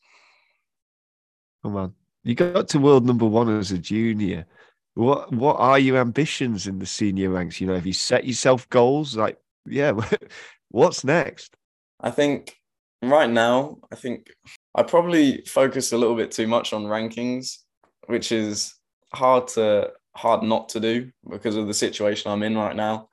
Come 1.63 1.77
on, 1.77 1.95
you 2.25 2.35
got 2.35 2.69
to 2.69 2.79
world 2.79 3.07
number 3.07 3.27
one 3.27 3.57
as 3.57 3.73
a 3.73 3.79
junior. 3.79 4.47
What 4.95 5.33
what 5.33 5.57
are 5.57 5.79
your 5.79 5.99
ambitions 5.99 6.67
in 6.67 6.79
the 6.79 6.87
senior 6.87 7.31
ranks? 7.31 7.61
You 7.61 7.67
know, 7.67 7.75
have 7.75 7.87
you 7.87 7.93
set 7.93 8.27
yourself 8.27 8.69
goals? 8.71 9.17
Like 9.17 9.39
yeah, 9.67 9.93
what's 10.71 11.05
next? 11.05 11.57
I 12.01 12.11
think 12.11 12.57
right 13.03 13.31
now, 13.31 13.79
I 13.93 13.97
think 13.97 14.29
I 14.75 14.83
probably 14.83 15.43
focus 15.47 15.93
a 15.93 15.99
little 15.99 16.17
bit 16.17 16.31
too 16.31 16.47
much 16.47 16.73
on 16.73 16.85
rankings, 16.85 17.59
which 18.07 18.33
is 18.33 18.75
hard 19.13 19.49
to 19.49 19.93
hard 20.17 20.43
not 20.43 20.69
to 20.71 20.81
do 20.81 21.11
because 21.29 21.57
of 21.57 21.67
the 21.67 21.75
situation 21.75 22.31
I'm 22.31 22.43
in 22.43 22.57
right 22.57 22.75
now. 22.75 23.10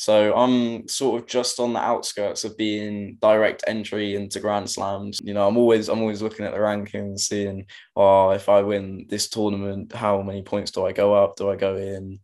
So 0.00 0.34
I'm 0.34 0.88
sort 0.88 1.20
of 1.20 1.28
just 1.28 1.60
on 1.60 1.74
the 1.74 1.78
outskirts 1.78 2.44
of 2.44 2.56
being 2.56 3.18
direct 3.20 3.64
entry 3.66 4.14
into 4.14 4.40
Grand 4.40 4.70
Slams. 4.70 5.18
You 5.22 5.34
know, 5.34 5.46
I'm 5.46 5.58
always 5.58 5.90
I'm 5.90 6.00
always 6.00 6.22
looking 6.22 6.46
at 6.46 6.52
the 6.52 6.58
rankings, 6.58 7.20
seeing, 7.20 7.66
oh, 7.94 8.30
if 8.30 8.48
I 8.48 8.62
win 8.62 9.04
this 9.10 9.28
tournament, 9.28 9.92
how 9.92 10.22
many 10.22 10.40
points 10.40 10.70
do 10.70 10.86
I 10.86 10.92
go 10.92 11.12
up? 11.12 11.36
Do 11.36 11.50
I 11.50 11.56
go 11.56 11.76
in 11.76 12.20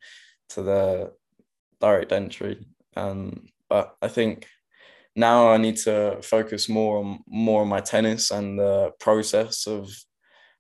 to 0.50 0.62
the 0.62 1.12
direct 1.78 2.12
entry? 2.12 2.66
Um, 2.96 3.48
but 3.68 3.94
I 4.00 4.08
think 4.08 4.46
now 5.14 5.50
I 5.50 5.58
need 5.58 5.76
to 5.84 6.22
focus 6.22 6.70
more 6.70 7.00
on 7.00 7.18
more 7.28 7.60
on 7.60 7.68
my 7.68 7.80
tennis 7.80 8.30
and 8.30 8.58
the 8.58 8.92
process 9.00 9.66
of 9.66 9.90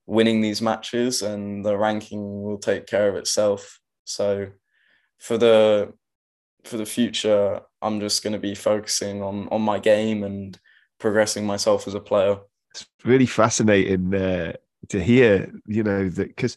winning 0.04 0.42
these 0.42 0.60
matches, 0.60 1.22
and 1.22 1.64
the 1.64 1.78
ranking 1.78 2.42
will 2.42 2.58
take 2.58 2.86
care 2.86 3.08
of 3.08 3.16
itself. 3.16 3.80
So 4.04 4.48
for 5.18 5.38
the 5.38 5.94
for 6.66 6.76
the 6.76 6.86
future, 6.86 7.60
I'm 7.82 8.00
just 8.00 8.22
going 8.22 8.32
to 8.32 8.38
be 8.38 8.54
focusing 8.54 9.22
on 9.22 9.48
on 9.48 9.62
my 9.62 9.78
game 9.78 10.24
and 10.24 10.58
progressing 10.98 11.46
myself 11.46 11.86
as 11.86 11.94
a 11.94 12.00
player. 12.00 12.38
It's 12.74 12.86
really 13.04 13.26
fascinating 13.26 14.14
uh, 14.14 14.52
to 14.88 15.02
hear, 15.02 15.52
you 15.66 15.82
know, 15.82 16.08
that 16.08 16.28
because 16.28 16.56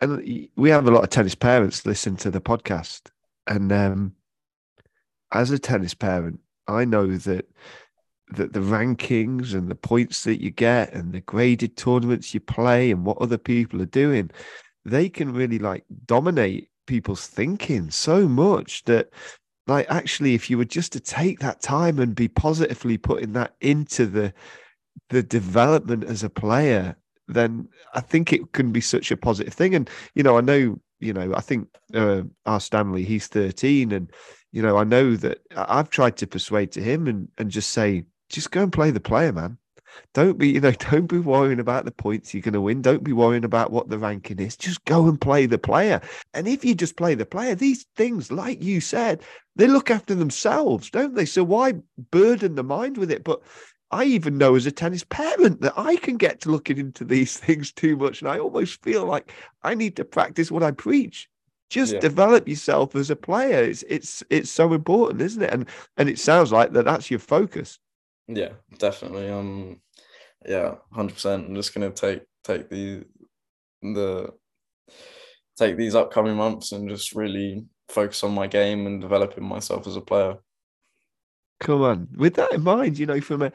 and 0.00 0.48
we 0.56 0.70
have 0.70 0.86
a 0.86 0.90
lot 0.90 1.04
of 1.04 1.10
tennis 1.10 1.34
parents 1.34 1.84
listen 1.84 2.16
to 2.16 2.30
the 2.30 2.40
podcast, 2.40 3.10
and 3.46 3.72
um, 3.72 4.14
as 5.32 5.50
a 5.50 5.58
tennis 5.58 5.94
parent, 5.94 6.40
I 6.66 6.84
know 6.84 7.16
that 7.16 7.46
that 8.32 8.52
the 8.52 8.60
rankings 8.60 9.54
and 9.54 9.68
the 9.68 9.74
points 9.74 10.24
that 10.24 10.40
you 10.40 10.50
get 10.50 10.92
and 10.94 11.12
the 11.12 11.20
graded 11.20 11.76
tournaments 11.76 12.32
you 12.32 12.40
play 12.40 12.90
and 12.90 13.04
what 13.04 13.18
other 13.18 13.38
people 13.38 13.82
are 13.82 13.86
doing, 13.86 14.30
they 14.84 15.08
can 15.08 15.32
really 15.32 15.58
like 15.58 15.84
dominate 16.06 16.69
people's 16.86 17.26
thinking 17.26 17.90
so 17.90 18.26
much 18.28 18.84
that 18.84 19.10
like 19.66 19.86
actually 19.90 20.34
if 20.34 20.50
you 20.50 20.58
were 20.58 20.64
just 20.64 20.92
to 20.92 21.00
take 21.00 21.38
that 21.38 21.60
time 21.60 21.98
and 21.98 22.14
be 22.14 22.28
positively 22.28 22.98
putting 22.98 23.32
that 23.32 23.54
into 23.60 24.06
the 24.06 24.32
the 25.08 25.22
development 25.22 26.04
as 26.04 26.24
a 26.24 26.30
player 26.30 26.96
then 27.28 27.68
i 27.94 28.00
think 28.00 28.32
it 28.32 28.52
can 28.52 28.72
be 28.72 28.80
such 28.80 29.10
a 29.10 29.16
positive 29.16 29.54
thing 29.54 29.74
and 29.74 29.88
you 30.14 30.22
know 30.22 30.36
i 30.36 30.40
know 30.40 30.78
you 30.98 31.12
know 31.12 31.32
i 31.36 31.40
think 31.40 31.68
uh, 31.94 32.22
our 32.46 32.60
stanley 32.60 33.04
he's 33.04 33.28
13 33.28 33.92
and 33.92 34.10
you 34.52 34.62
know, 34.62 34.76
I 34.76 34.84
know 34.84 35.16
that 35.16 35.40
I've 35.56 35.90
tried 35.90 36.16
to 36.18 36.26
persuade 36.26 36.72
to 36.72 36.82
him 36.82 37.06
and, 37.06 37.28
and 37.38 37.50
just 37.50 37.70
say, 37.70 38.04
just 38.28 38.50
go 38.50 38.62
and 38.62 38.72
play 38.72 38.90
the 38.90 39.00
player, 39.00 39.32
man. 39.32 39.58
Don't 40.14 40.38
be, 40.38 40.48
you 40.50 40.60
know, 40.60 40.70
don't 40.90 41.06
be 41.06 41.18
worrying 41.18 41.60
about 41.60 41.84
the 41.84 41.90
points 41.90 42.32
you're 42.32 42.42
going 42.42 42.54
to 42.54 42.60
win. 42.60 42.82
Don't 42.82 43.04
be 43.04 43.12
worrying 43.12 43.44
about 43.44 43.70
what 43.70 43.88
the 43.88 43.98
ranking 43.98 44.38
is. 44.38 44.56
Just 44.56 44.84
go 44.84 45.08
and 45.08 45.20
play 45.20 45.46
the 45.46 45.58
player. 45.58 46.00
And 46.34 46.48
if 46.48 46.64
you 46.64 46.74
just 46.74 46.96
play 46.96 47.14
the 47.14 47.26
player, 47.26 47.54
these 47.54 47.86
things, 47.96 48.30
like 48.30 48.62
you 48.62 48.80
said, 48.80 49.22
they 49.56 49.66
look 49.66 49.90
after 49.90 50.14
themselves, 50.14 50.90
don't 50.90 51.14
they? 51.14 51.26
So 51.26 51.44
why 51.44 51.74
burden 52.10 52.54
the 52.54 52.62
mind 52.62 52.96
with 52.96 53.10
it? 53.10 53.24
But 53.24 53.42
I 53.90 54.04
even 54.04 54.38
know 54.38 54.54
as 54.54 54.66
a 54.66 54.72
tennis 54.72 55.04
parent 55.04 55.60
that 55.62 55.74
I 55.76 55.96
can 55.96 56.16
get 56.16 56.40
to 56.42 56.50
looking 56.50 56.78
into 56.78 57.04
these 57.04 57.36
things 57.38 57.72
too 57.72 57.96
much. 57.96 58.22
And 58.22 58.30
I 58.30 58.38
almost 58.38 58.82
feel 58.82 59.04
like 59.04 59.32
I 59.62 59.74
need 59.74 59.96
to 59.96 60.04
practice 60.04 60.50
what 60.50 60.62
I 60.62 60.70
preach 60.70 61.28
just 61.70 61.94
yeah. 61.94 62.00
develop 62.00 62.48
yourself 62.48 62.94
as 62.96 63.10
a 63.10 63.16
player 63.16 63.62
it's 63.62 63.84
it's 63.88 64.22
it's 64.28 64.50
so 64.50 64.74
important 64.74 65.22
isn't 65.22 65.42
it 65.42 65.52
and 65.52 65.66
and 65.96 66.08
it 66.08 66.18
sounds 66.18 66.52
like 66.52 66.72
that 66.72 66.84
that's 66.84 67.10
your 67.10 67.20
focus 67.20 67.78
yeah 68.36 68.52
definitely 68.78 69.28
um 69.28 69.80
yeah 70.46 70.74
100% 70.94 71.48
i'm 71.48 71.54
just 71.54 71.74
gonna 71.74 71.90
take 71.90 72.22
take 72.44 72.70
the 72.70 73.04
the 73.82 74.32
take 75.56 75.76
these 75.76 75.94
upcoming 75.94 76.36
months 76.36 76.72
and 76.72 76.88
just 76.88 77.14
really 77.14 77.64
focus 77.88 78.22
on 78.22 78.32
my 78.32 78.46
game 78.46 78.86
and 78.86 79.00
developing 79.00 79.44
myself 79.44 79.86
as 79.86 79.96
a 79.96 80.00
player. 80.00 80.36
Come 81.58 81.82
on. 81.82 82.08
With 82.16 82.34
that 82.34 82.52
in 82.52 82.62
mind 82.62 82.98
you 82.98 83.06
know 83.06 83.20
from 83.20 83.42
a, 83.42 83.52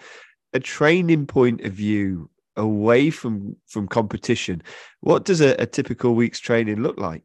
a 0.53 0.59
training 0.59 1.25
point 1.25 1.61
of 1.61 1.73
view 1.73 2.29
away 2.57 3.09
from 3.09 3.55
from 3.67 3.85
competition 3.85 4.63
what 5.01 5.25
does 5.25 5.41
a, 5.41 5.55
a 5.61 5.65
typical 5.65 6.15
week's 6.15 6.39
training 6.39 6.81
look 6.81 6.99
like? 6.99 7.23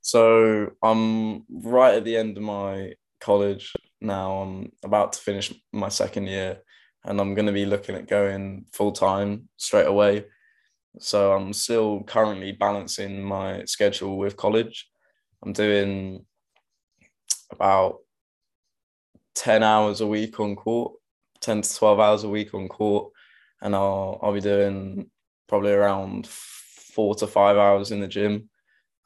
So 0.00 0.70
I'm 0.82 1.44
right 1.48 1.94
at 1.94 2.04
the 2.04 2.16
end 2.16 2.36
of 2.36 2.42
my 2.42 2.92
college 3.20 3.72
now. 4.02 4.42
I'm 4.42 4.72
about 4.82 5.14
to 5.14 5.20
finish 5.20 5.52
my 5.72 5.88
second 5.88 6.26
year 6.26 6.62
and 7.04 7.20
I'm 7.20 7.34
going 7.34 7.46
to 7.46 7.52
be 7.52 7.66
looking 7.66 7.94
at 7.94 8.08
going 8.08 8.66
full 8.72 8.92
time 8.92 9.48
straight 9.56 9.86
away. 9.86 10.24
So 10.98 11.32
I'm 11.32 11.52
still 11.52 12.02
currently 12.02 12.52
balancing 12.52 13.22
my 13.22 13.64
schedule 13.64 14.18
with 14.18 14.36
college. 14.36 14.88
I'm 15.42 15.52
doing 15.52 16.24
about 17.50 17.98
10 19.34 19.62
hours 19.62 20.00
a 20.00 20.06
week 20.06 20.38
on 20.38 20.54
court, 20.54 20.92
10 21.40 21.62
to 21.62 21.76
12 21.76 22.00
hours 22.00 22.24
a 22.24 22.28
week 22.28 22.54
on 22.54 22.68
court. 22.68 23.12
And 23.60 23.74
I'll, 23.74 24.18
I'll 24.22 24.32
be 24.34 24.40
doing 24.40 25.10
probably 25.48 25.72
around 25.72 26.26
four 26.26 27.14
to 27.16 27.26
five 27.26 27.56
hours 27.56 27.90
in 27.90 28.00
the 28.00 28.08
gym. 28.08 28.48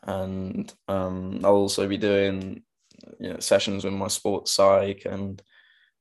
And 0.02 0.72
um, 0.88 1.40
I'll 1.44 1.52
also 1.52 1.86
be 1.88 1.98
doing 1.98 2.62
you 3.20 3.32
know, 3.32 3.38
sessions 3.40 3.84
with 3.84 3.94
my 3.94 4.08
sports 4.08 4.52
psych 4.52 5.04
and 5.04 5.42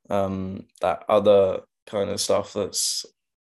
um, 0.10 0.66
that 0.82 1.04
other 1.10 1.62
kind 1.88 2.10
of 2.10 2.22
stuff 2.22 2.54
that's 2.54 3.06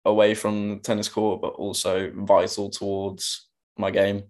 away 0.04 0.34
from 0.34 0.68
the 0.68 0.76
tennis 0.76 1.08
court, 1.08 1.40
but 1.40 1.54
also 1.54 2.12
vital 2.14 2.70
towards 2.70 3.48
my 3.78 3.90
game. 3.90 4.24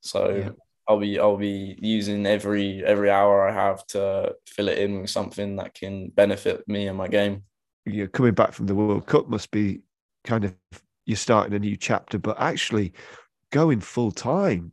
So 0.00 0.28
yeah. 0.30 0.50
I'll 0.86 0.98
be 0.98 1.18
I'll 1.18 1.36
be 1.36 1.78
using 1.80 2.26
every 2.26 2.84
every 2.84 3.10
hour 3.10 3.48
I 3.48 3.52
have 3.52 3.86
to 3.88 4.34
fill 4.46 4.68
it 4.68 4.78
in 4.78 5.00
with 5.00 5.10
something 5.10 5.56
that 5.56 5.74
can 5.74 6.08
benefit 6.08 6.66
me 6.68 6.88
and 6.88 6.98
my 6.98 7.08
game. 7.08 7.44
You're 7.86 8.08
coming 8.08 8.34
back 8.34 8.52
from 8.52 8.66
the 8.66 8.74
World 8.74 9.06
Cup 9.06 9.28
must 9.28 9.50
be 9.50 9.80
kind 10.24 10.44
of 10.44 10.54
you're 11.06 11.16
starting 11.16 11.54
a 11.54 11.58
new 11.58 11.76
chapter, 11.76 12.18
but 12.18 12.40
actually 12.40 12.92
going 13.50 13.80
full 13.80 14.10
time. 14.10 14.72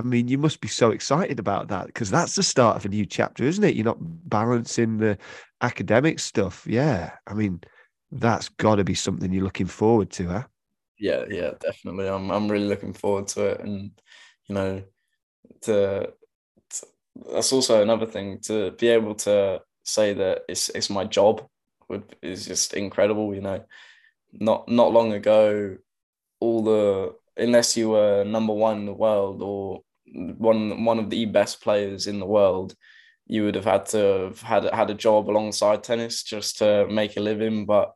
I 0.00 0.02
mean, 0.02 0.28
you 0.28 0.38
must 0.38 0.60
be 0.60 0.68
so 0.68 0.90
excited 0.90 1.38
about 1.38 1.68
that 1.68 1.86
because 1.86 2.10
that's 2.10 2.34
the 2.34 2.42
start 2.42 2.76
of 2.76 2.86
a 2.86 2.88
new 2.88 3.04
chapter, 3.04 3.44
isn't 3.44 3.62
it? 3.62 3.74
You're 3.74 3.84
not 3.84 3.98
balancing 4.00 4.96
the 4.96 5.18
academic 5.60 6.18
stuff. 6.18 6.66
Yeah. 6.66 7.10
I 7.26 7.34
mean, 7.34 7.60
that's 8.10 8.48
got 8.48 8.76
to 8.76 8.84
be 8.84 8.94
something 8.94 9.30
you're 9.30 9.44
looking 9.44 9.66
forward 9.66 10.10
to, 10.12 10.28
huh? 10.28 10.44
Yeah, 10.98 11.24
yeah, 11.28 11.50
definitely. 11.60 12.08
I'm 12.08 12.30
I'm 12.30 12.50
really 12.50 12.66
looking 12.68 12.92
forward 12.92 13.28
to 13.28 13.46
it, 13.46 13.60
and 13.60 13.90
you 14.48 14.54
know, 14.54 14.82
to, 15.62 16.12
to 16.70 16.86
that's 17.32 17.52
also 17.52 17.82
another 17.82 18.06
thing 18.06 18.40
to 18.40 18.72
be 18.72 18.88
able 18.88 19.14
to 19.14 19.62
say 19.82 20.12
that 20.14 20.42
it's 20.48 20.68
it's 20.70 20.90
my 20.90 21.04
job 21.04 21.46
would 21.88 22.16
is 22.22 22.46
just 22.46 22.74
incredible. 22.74 23.34
You 23.34 23.40
know, 23.40 23.64
not 24.32 24.68
not 24.68 24.92
long 24.92 25.12
ago, 25.12 25.78
all 26.38 26.62
the 26.62 27.14
unless 27.36 27.76
you 27.76 27.90
were 27.90 28.24
number 28.24 28.52
one 28.52 28.78
in 28.78 28.86
the 28.86 28.92
world 28.92 29.40
or 29.40 29.82
one 30.12 30.84
one 30.84 30.98
of 30.98 31.10
the 31.10 31.26
best 31.26 31.62
players 31.62 32.06
in 32.06 32.18
the 32.20 32.26
world, 32.26 32.74
you 33.26 33.44
would 33.44 33.54
have 33.54 33.64
had 33.64 33.86
to 33.86 33.98
have 33.98 34.40
had 34.42 34.64
had 34.64 34.90
a 34.90 34.94
job 34.94 35.30
alongside 35.30 35.82
tennis 35.84 36.22
just 36.22 36.58
to 36.58 36.86
make 36.88 37.16
a 37.16 37.20
living. 37.20 37.66
But 37.66 37.92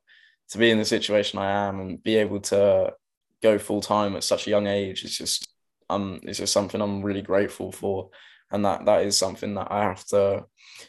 to 0.51 0.59
be 0.59 0.71
in 0.71 0.79
the 0.79 0.85
situation 0.85 1.39
I 1.39 1.69
am 1.69 1.81
and 1.81 2.03
be 2.03 2.17
able 2.17 2.41
to 2.41 2.93
go 3.43 3.59
full 3.59 3.81
time 3.81 4.17
at 4.17 4.25
such 4.25 4.47
a 4.47 4.51
young 4.51 4.67
age 4.67 5.05
is 5.05 5.19
just 5.19 5.49
um 5.91 6.21
it's 6.23 6.39
just 6.39 6.53
something 6.53 6.81
I'm 6.81 7.03
really 7.03 7.23
grateful 7.23 7.73
for. 7.73 8.11
And 8.51 8.65
that 8.65 8.85
that 8.87 9.05
is 9.05 9.17
something 9.17 9.55
that 9.55 9.69
I 9.71 9.83
have 9.83 10.05
to, 10.07 10.45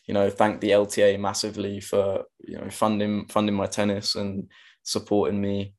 you 0.05 0.13
know, 0.13 0.29
thank 0.29 0.61
the 0.61 0.71
LTA 0.71 1.19
massively 1.19 1.79
for, 1.79 2.25
you 2.39 2.57
know, 2.57 2.69
funding 2.69 3.25
funding 3.27 3.55
my 3.55 3.65
tennis 3.65 4.15
and 4.15 4.49
supporting 4.83 5.41
me 5.41 5.73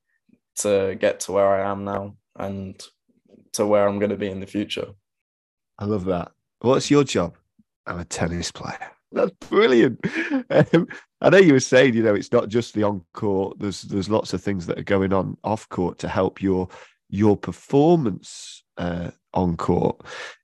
to 0.56 0.96
get 0.98 1.20
to 1.20 1.32
where 1.32 1.48
I 1.48 1.70
am 1.70 1.85
now 1.85 2.16
and 2.37 2.82
to 3.52 3.66
where 3.66 3.87
I'm 3.87 3.98
going 3.98 4.11
to 4.11 4.16
be 4.16 4.30
in 4.30 4.40
the 4.40 4.46
future. 4.46 4.88
I 5.78 5.84
love 5.84 6.04
that. 6.06 6.32
What's 6.60 6.90
your 6.90 7.04
job? 7.04 7.36
I'm 7.86 7.98
a 7.98 8.04
tennis 8.04 8.50
player. 8.50 8.90
That's 9.12 9.32
brilliant. 9.48 10.00
Um, 10.50 10.86
I 11.20 11.30
know 11.30 11.38
you 11.38 11.54
were 11.54 11.60
saying, 11.60 11.94
you 11.94 12.02
know, 12.02 12.14
it's 12.14 12.32
not 12.32 12.48
just 12.48 12.74
the 12.74 12.82
on 12.82 13.02
court. 13.14 13.58
There's 13.58 13.82
there's 13.82 14.10
lots 14.10 14.32
of 14.32 14.42
things 14.42 14.66
that 14.66 14.78
are 14.78 14.84
going 14.84 15.12
on 15.12 15.36
off 15.44 15.68
court 15.68 15.98
to 16.00 16.08
help 16.08 16.42
your 16.42 16.68
your 17.08 17.36
performance 17.36 18.62
uh, 18.76 19.10
on 19.32 19.56
court. 19.56 20.02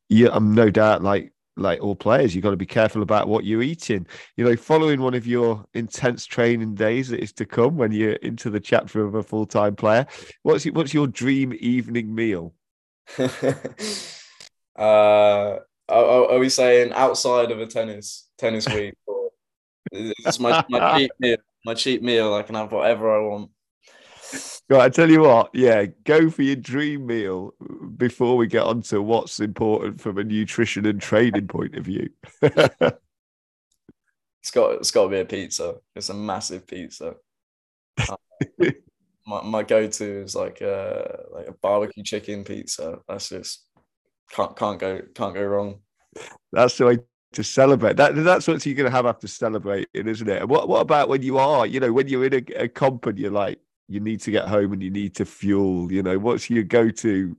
Yeah, 0.09 0.29
I'm 0.33 0.55
no 0.55 0.71
doubt 0.71 1.03
like 1.03 1.33
like 1.57 1.83
all 1.83 1.95
players, 1.95 2.35
you've 2.35 2.43
got 2.43 2.51
to 2.51 2.57
be 2.57 2.67
careful 2.67 3.03
about 3.03 3.29
what 3.29 3.45
you're 3.45 3.63
eating. 3.63 4.07
You 4.37 4.45
know, 4.45 4.57
following 4.57 5.01
one 5.01 5.15
of 5.15 5.27
your 5.27 5.65
intense 5.75 6.25
training 6.25 6.75
days 6.75 7.09
that 7.11 7.21
is 7.21 7.33
to 7.35 7.45
come 7.45 7.77
when 7.77 7.93
you're 7.93 8.15
into 8.15 8.49
the 8.49 8.61
chapter 8.61 9.05
of 9.05 9.15
a 9.15 9.23
full 9.23 9.47
time 9.47 9.77
player. 9.77 10.07
What's 10.43 10.65
what's 10.65 10.95
your 10.95 11.07
dream 11.07 11.53
evening 11.61 12.15
meal? 12.15 12.55
uh, 14.79 15.59
are, 15.89 16.33
are, 16.33 16.39
we 16.39 16.49
saying 16.49 16.93
outside 16.93 17.51
of 17.51 17.61
a 17.61 17.67
tennis 17.67 18.29
tennis 18.39 18.69
week? 18.75 18.95
it's 19.93 20.41
my 20.41 20.65
my 20.69 20.99
cheap 20.99 21.11
meal. 21.21 21.37
My 21.65 21.75
cheap 21.75 22.03
meal. 22.03 22.35
I 22.35 22.43
can 22.43 22.55
have 22.55 22.73
whatever 22.73 23.15
I 23.15 23.27
want. 23.27 23.51
Right, 24.69 24.83
I 24.83 24.89
tell 24.89 25.11
you 25.11 25.21
what, 25.21 25.51
yeah, 25.53 25.85
go 26.05 26.31
for 26.31 26.43
your 26.43 26.57
dream 26.57 27.07
meal 27.07 27.55
before 27.97 28.37
we 28.37 28.47
get 28.47 28.63
on 28.63 28.81
to 28.83 29.03
what's 29.03 29.41
important 29.41 30.01
from 30.01 30.17
a 30.17 30.25
nutrition 30.25 30.87
and 30.87 31.01
training 31.01 31.49
point 31.49 31.77
of 31.77 31.85
view. 31.85 32.09
it's 32.41 32.91
got 34.51 34.77
it's 34.77 34.91
got 34.91 35.05
to 35.05 35.09
be 35.11 35.21
a 35.21 35.25
pizza. 35.25 35.77
It's 35.95 36.09
a 36.09 36.15
massive 36.15 36.67
pizza. 36.67 37.17
My 39.27 39.43
my 39.43 39.63
go 39.63 39.87
to 39.87 40.23
is 40.23 40.35
like 40.35 40.63
a 40.63 41.25
like 41.33 41.49
a 41.49 41.53
barbecue 41.53 42.03
chicken 42.03 42.43
pizza. 42.43 43.01
That's 43.07 43.29
just 43.29 43.67
can't 44.31 44.57
can't 44.57 44.79
go 44.79 45.01
can't 45.15 45.35
go 45.35 45.45
wrong. 45.45 45.81
That's 46.53 46.77
the 46.79 46.87
way 46.87 46.99
to 47.33 47.45
celebrate. 47.45 47.97
That 47.97 48.15
that's 48.15 48.47
what 48.47 48.65
you're 48.65 48.75
going 48.75 48.91
to 48.91 48.97
have 48.97 49.07
after 49.07 49.27
celebrating, 49.27 50.09
isn't 50.09 50.29
it? 50.29 50.49
What 50.49 50.69
what 50.69 50.81
about 50.81 51.09
when 51.09 51.23
you 51.23 51.39
are, 51.39 51.67
you 51.67 51.81
know, 51.81 51.93
when 51.93 52.09
you're 52.09 52.27
in 52.27 52.35
a, 52.35 52.63
a 52.65 52.69
comp 52.69 53.07
and 53.07 53.19
you're 53.19 53.31
like, 53.31 53.59
you 53.89 54.01
need 54.01 54.21
to 54.23 54.31
get 54.31 54.49
home 54.49 54.73
and 54.73 54.83
you 54.83 54.91
need 54.91 55.15
to 55.17 55.25
fuel. 55.25 55.93
You 55.93 56.03
know, 56.03 56.19
what's 56.19 56.49
your 56.49 56.65
go 56.65 56.91
to? 56.91 57.37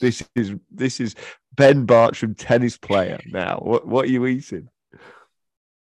This 0.00 0.22
is 0.34 0.54
this 0.70 1.00
is 1.00 1.14
Ben 1.54 1.86
Bartram, 1.86 2.34
tennis 2.34 2.76
player. 2.76 3.18
Now, 3.26 3.58
what 3.62 3.86
what 3.86 4.04
are 4.06 4.10
you 4.10 4.26
eating? 4.26 4.68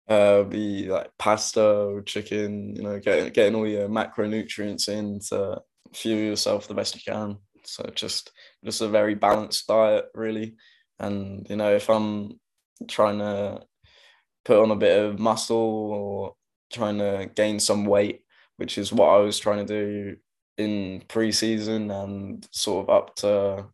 Uh, 0.07 0.43
be 0.43 0.87
like 0.87 1.11
pasta 1.17 1.65
or 1.65 2.01
chicken. 2.01 2.75
You 2.75 2.83
know, 2.83 2.99
getting 2.99 3.31
getting 3.33 3.55
all 3.55 3.67
your 3.67 3.89
macronutrients 3.89 4.87
in 4.87 5.19
to 5.29 5.61
fuel 5.93 6.19
yourself 6.19 6.67
the 6.67 6.73
best 6.73 6.95
you 6.95 7.01
can. 7.11 7.37
So 7.67 7.89
just 7.95 8.31
just 8.63 8.81
a 8.81 8.87
very 8.87 9.15
balanced 9.15 9.67
diet, 9.67 10.05
really. 10.13 10.55
And 10.99 11.45
you 11.49 11.55
know, 11.55 11.73
if 11.75 11.89
I'm 11.89 12.39
trying 12.87 13.19
to 13.19 13.61
put 14.43 14.61
on 14.61 14.71
a 14.71 14.75
bit 14.75 15.03
of 15.03 15.19
muscle 15.19 15.57
or 15.57 16.35
trying 16.71 16.99
to 16.99 17.29
gain 17.35 17.59
some 17.59 17.85
weight, 17.85 18.21
which 18.57 18.77
is 18.77 18.93
what 18.93 19.09
I 19.09 19.17
was 19.17 19.39
trying 19.39 19.65
to 19.65 19.73
do 19.73 20.17
in 20.57 21.03
pre-season 21.07 21.91
and 21.91 22.47
sort 22.51 22.87
of 22.87 22.95
up 22.95 23.15
to 23.17 23.65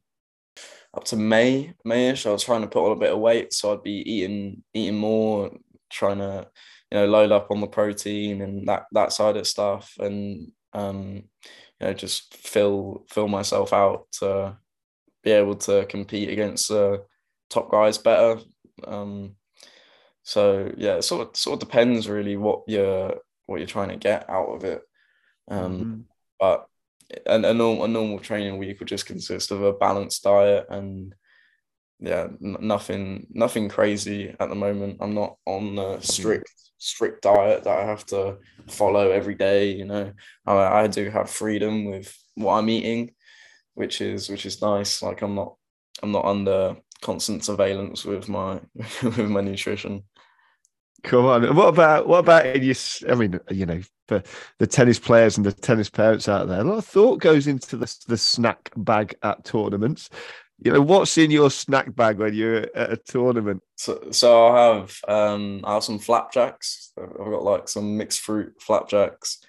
up 0.93 1.05
to 1.05 1.15
May, 1.15 1.73
Mayish. 1.85 2.25
I 2.25 2.31
was 2.31 2.43
trying 2.43 2.61
to 2.61 2.67
put 2.67 2.85
on 2.85 2.97
a 2.97 2.99
bit 2.99 3.13
of 3.13 3.19
weight, 3.19 3.53
so 3.53 3.73
I'd 3.73 3.83
be 3.83 4.03
eating 4.11 4.63
eating 4.73 4.97
more, 4.97 5.51
trying 5.89 6.19
to 6.19 6.47
you 6.91 6.97
know 6.97 7.05
load 7.05 7.31
up 7.31 7.51
on 7.51 7.61
the 7.61 7.67
protein 7.67 8.41
and 8.41 8.67
that 8.67 8.83
that 8.91 9.13
side 9.13 9.37
of 9.37 9.47
stuff, 9.47 9.93
and 9.99 10.51
um, 10.73 11.23
you 11.81 11.87
know 11.87 11.93
just 11.93 12.35
fill 12.35 13.05
fill 13.09 13.27
myself 13.27 13.73
out 13.73 14.05
to 14.19 14.55
be 15.23 15.31
able 15.31 15.55
to 15.55 15.85
compete 15.85 16.29
against 16.29 16.71
uh, 16.71 16.97
top 17.49 17.71
guys 17.71 17.97
better. 17.97 18.39
Um, 18.85 19.35
so 20.23 20.71
yeah, 20.77 20.95
it 20.95 21.03
sort 21.03 21.27
of 21.27 21.35
sort 21.35 21.61
of 21.61 21.67
depends 21.67 22.07
really 22.07 22.37
what 22.37 22.61
you're 22.67 23.15
what 23.47 23.57
you're 23.57 23.67
trying 23.67 23.89
to 23.89 23.97
get 23.97 24.29
out 24.29 24.49
of 24.49 24.63
it. 24.63 24.81
Um, 25.49 25.79
mm-hmm. 25.79 26.01
But 26.39 26.67
a, 27.25 27.35
a, 27.35 27.53
normal, 27.53 27.83
a 27.83 27.87
normal 27.87 28.19
training 28.19 28.57
week 28.57 28.79
would 28.79 28.87
just 28.87 29.05
consist 29.05 29.51
of 29.51 29.61
a 29.63 29.73
balanced 29.73 30.23
diet 30.23 30.67
and 30.69 31.13
yeah, 32.01 32.27
n- 32.43 32.57
nothing 32.59 33.27
nothing 33.31 33.69
crazy 33.69 34.35
at 34.39 34.49
the 34.49 34.55
moment. 34.55 34.97
I'm 34.99 35.13
not 35.13 35.37
on 35.45 35.77
a 35.77 35.81
mm-hmm. 35.81 36.01
strict 36.01 36.51
strict 36.77 37.21
diet 37.21 37.63
that 37.63 37.77
I 37.77 37.85
have 37.85 38.05
to 38.07 38.37
follow 38.67 39.11
every 39.11 39.35
day. 39.35 39.71
You 39.71 39.85
know, 39.85 40.11
I, 40.45 40.53
I 40.55 40.87
do 40.87 41.09
have 41.09 41.29
freedom 41.29 41.85
with 41.85 42.13
what 42.35 42.55
I'm 42.55 42.69
eating, 42.69 43.11
which 43.75 44.01
is 44.01 44.29
which 44.29 44.45
is 44.45 44.61
nice. 44.61 45.01
Like 45.01 45.21
I'm 45.21 45.35
not 45.35 45.55
I'm 46.01 46.11
not 46.11 46.25
under 46.25 46.75
constant 47.01 47.45
surveillance 47.45 48.03
with 48.03 48.27
my 48.27 48.59
with 49.03 49.29
my 49.29 49.41
nutrition. 49.41 50.03
Come 51.03 51.25
on. 51.25 51.55
What 51.55 51.67
about 51.67 52.07
what 52.07 52.19
about 52.19 52.45
in 52.47 52.63
your? 52.63 52.75
I 53.09 53.15
mean, 53.15 53.39
you 53.49 53.65
know, 53.65 53.81
for 54.07 54.23
the 54.59 54.67
tennis 54.67 54.99
players 54.99 55.37
and 55.37 55.45
the 55.45 55.51
tennis 55.51 55.89
parents 55.89 56.27
out 56.27 56.47
there, 56.47 56.61
a 56.61 56.63
lot 56.63 56.77
of 56.77 56.85
thought 56.85 57.19
goes 57.19 57.47
into 57.47 57.77
the 57.77 57.95
the 58.07 58.17
snack 58.17 58.71
bag 58.75 59.15
at 59.23 59.43
tournaments. 59.43 60.09
You 60.63 60.73
know, 60.73 60.81
what's 60.81 61.17
in 61.17 61.31
your 61.31 61.49
snack 61.49 61.95
bag 61.95 62.19
when 62.19 62.35
you're 62.35 62.67
at 62.75 62.93
a 62.93 62.97
tournament? 62.97 63.63
So, 63.77 64.11
so 64.11 64.47
I'll 64.47 64.75
have 64.75 64.99
um, 65.07 65.61
I 65.63 65.73
have 65.73 65.83
some 65.83 65.97
flapjacks. 65.97 66.93
I've 66.97 67.15
got 67.15 67.43
like 67.43 67.67
some 67.67 67.97
mixed 67.97 68.19
fruit 68.21 68.53
flapjacks. 68.61 69.39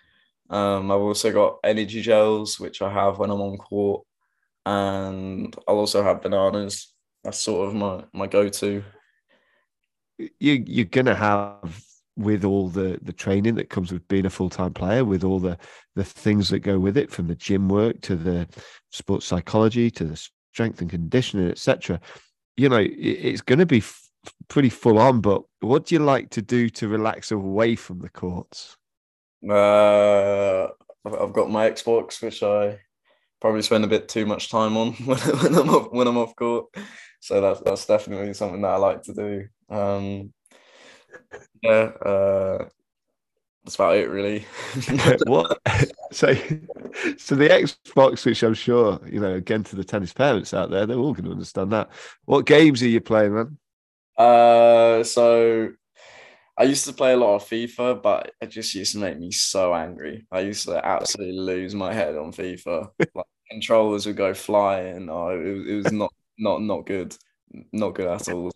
Um, 0.48 0.90
I've 0.90 1.00
also 1.00 1.32
got 1.32 1.58
energy 1.64 2.00
gels, 2.00 2.58
which 2.58 2.80
I 2.80 2.90
have 2.90 3.18
when 3.18 3.30
I'm 3.30 3.40
on 3.42 3.58
court, 3.58 4.06
and 4.64 5.54
I'll 5.68 5.76
also 5.76 6.02
have 6.02 6.22
bananas. 6.22 6.92
That's 7.24 7.38
sort 7.38 7.68
of 7.68 7.74
my 7.74 8.04
my 8.12 8.26
go 8.26 8.48
to 8.48 8.82
you 10.38 10.64
you're 10.66 10.84
gonna 10.84 11.14
have 11.14 11.82
with 12.16 12.44
all 12.44 12.68
the 12.68 12.98
the 13.02 13.12
training 13.12 13.54
that 13.54 13.70
comes 13.70 13.92
with 13.92 14.06
being 14.08 14.26
a 14.26 14.30
full-time 14.30 14.72
player 14.72 15.04
with 15.04 15.24
all 15.24 15.38
the 15.38 15.58
the 15.94 16.04
things 16.04 16.48
that 16.50 16.60
go 16.60 16.78
with 16.78 16.96
it 16.96 17.10
from 17.10 17.26
the 17.26 17.34
gym 17.34 17.68
work 17.68 18.00
to 18.02 18.16
the 18.16 18.46
sports 18.90 19.26
psychology 19.26 19.90
to 19.90 20.04
the 20.04 20.28
strength 20.52 20.80
and 20.80 20.90
conditioning 20.90 21.50
etc 21.50 22.00
you 22.56 22.68
know 22.68 22.84
it's 22.84 23.40
going 23.40 23.58
to 23.58 23.66
be 23.66 23.82
pretty 24.48 24.68
full 24.68 24.98
on. 24.98 25.20
But 25.20 25.42
what 25.60 25.86
do 25.86 25.94
you 25.94 26.00
like 26.00 26.30
to 26.30 26.42
do 26.42 26.68
to 26.70 26.88
relax 26.88 27.30
away 27.30 27.76
from 27.76 28.00
the 28.00 28.08
courts? 28.08 28.76
Uh, 29.48 30.68
I've 31.04 31.32
got 31.32 31.50
my 31.50 31.70
Xbox, 31.70 32.22
which 32.22 32.42
I 32.42 32.78
probably 33.40 33.62
spend 33.62 33.84
a 33.84 33.88
bit 33.88 34.08
too 34.08 34.26
much 34.26 34.50
time 34.50 34.76
on 34.76 34.92
when, 35.04 35.18
when 35.18 35.54
I'm 35.54 35.70
off, 35.70 35.92
when 35.92 36.06
I'm 36.06 36.18
off 36.18 36.36
court. 36.36 36.66
So 37.20 37.40
that's 37.40 37.60
that's 37.60 37.86
definitely 37.86 38.34
something 38.34 38.62
that 38.62 38.72
I 38.72 38.76
like 38.76 39.02
to 39.02 39.14
do. 39.14 39.44
Um, 39.68 40.32
yeah, 41.62 41.90
uh, 42.04 42.68
that's 43.64 43.76
about 43.76 43.96
it, 43.96 44.10
really. 44.10 44.44
what? 45.26 45.58
So, 46.12 46.34
so 47.16 47.34
the 47.36 47.48
Xbox, 47.48 48.26
which 48.26 48.42
I'm 48.42 48.52
sure 48.52 49.00
you 49.10 49.18
know, 49.18 49.32
again 49.32 49.64
to 49.64 49.76
the 49.76 49.82
tennis 49.82 50.12
parents 50.12 50.52
out 50.52 50.68
there, 50.68 50.84
they're 50.84 50.98
all 50.98 51.14
going 51.14 51.24
to 51.24 51.30
understand 51.30 51.72
that. 51.72 51.88
What 52.26 52.44
games 52.44 52.82
are 52.82 52.88
you 52.88 53.00
playing, 53.00 53.34
man? 53.34 53.56
Uh, 54.18 55.02
so 55.04 55.70
I 56.58 56.64
used 56.64 56.84
to 56.84 56.92
play 56.92 57.14
a 57.14 57.16
lot 57.16 57.36
of 57.36 57.44
FIFA, 57.44 58.02
but 58.02 58.34
it 58.42 58.48
just 58.48 58.74
used 58.74 58.92
to 58.92 58.98
make 58.98 59.18
me 59.18 59.30
so 59.30 59.74
angry. 59.74 60.26
I 60.30 60.40
used 60.40 60.66
to 60.66 60.84
absolutely 60.84 61.38
lose 61.38 61.74
my 61.74 61.94
head 61.94 62.14
on 62.14 62.30
FIFA. 62.30 62.90
like 63.14 63.26
controllers 63.50 64.04
would 64.04 64.16
go 64.16 64.34
flying. 64.34 65.08
Oh, 65.08 65.28
it, 65.28 65.66
it 65.66 65.76
was 65.76 65.92
not 65.92 66.12
not 66.38 66.60
not 66.60 66.84
good 66.84 67.16
not 67.72 67.94
good 67.94 68.06
at 68.06 68.28
all. 68.28 68.50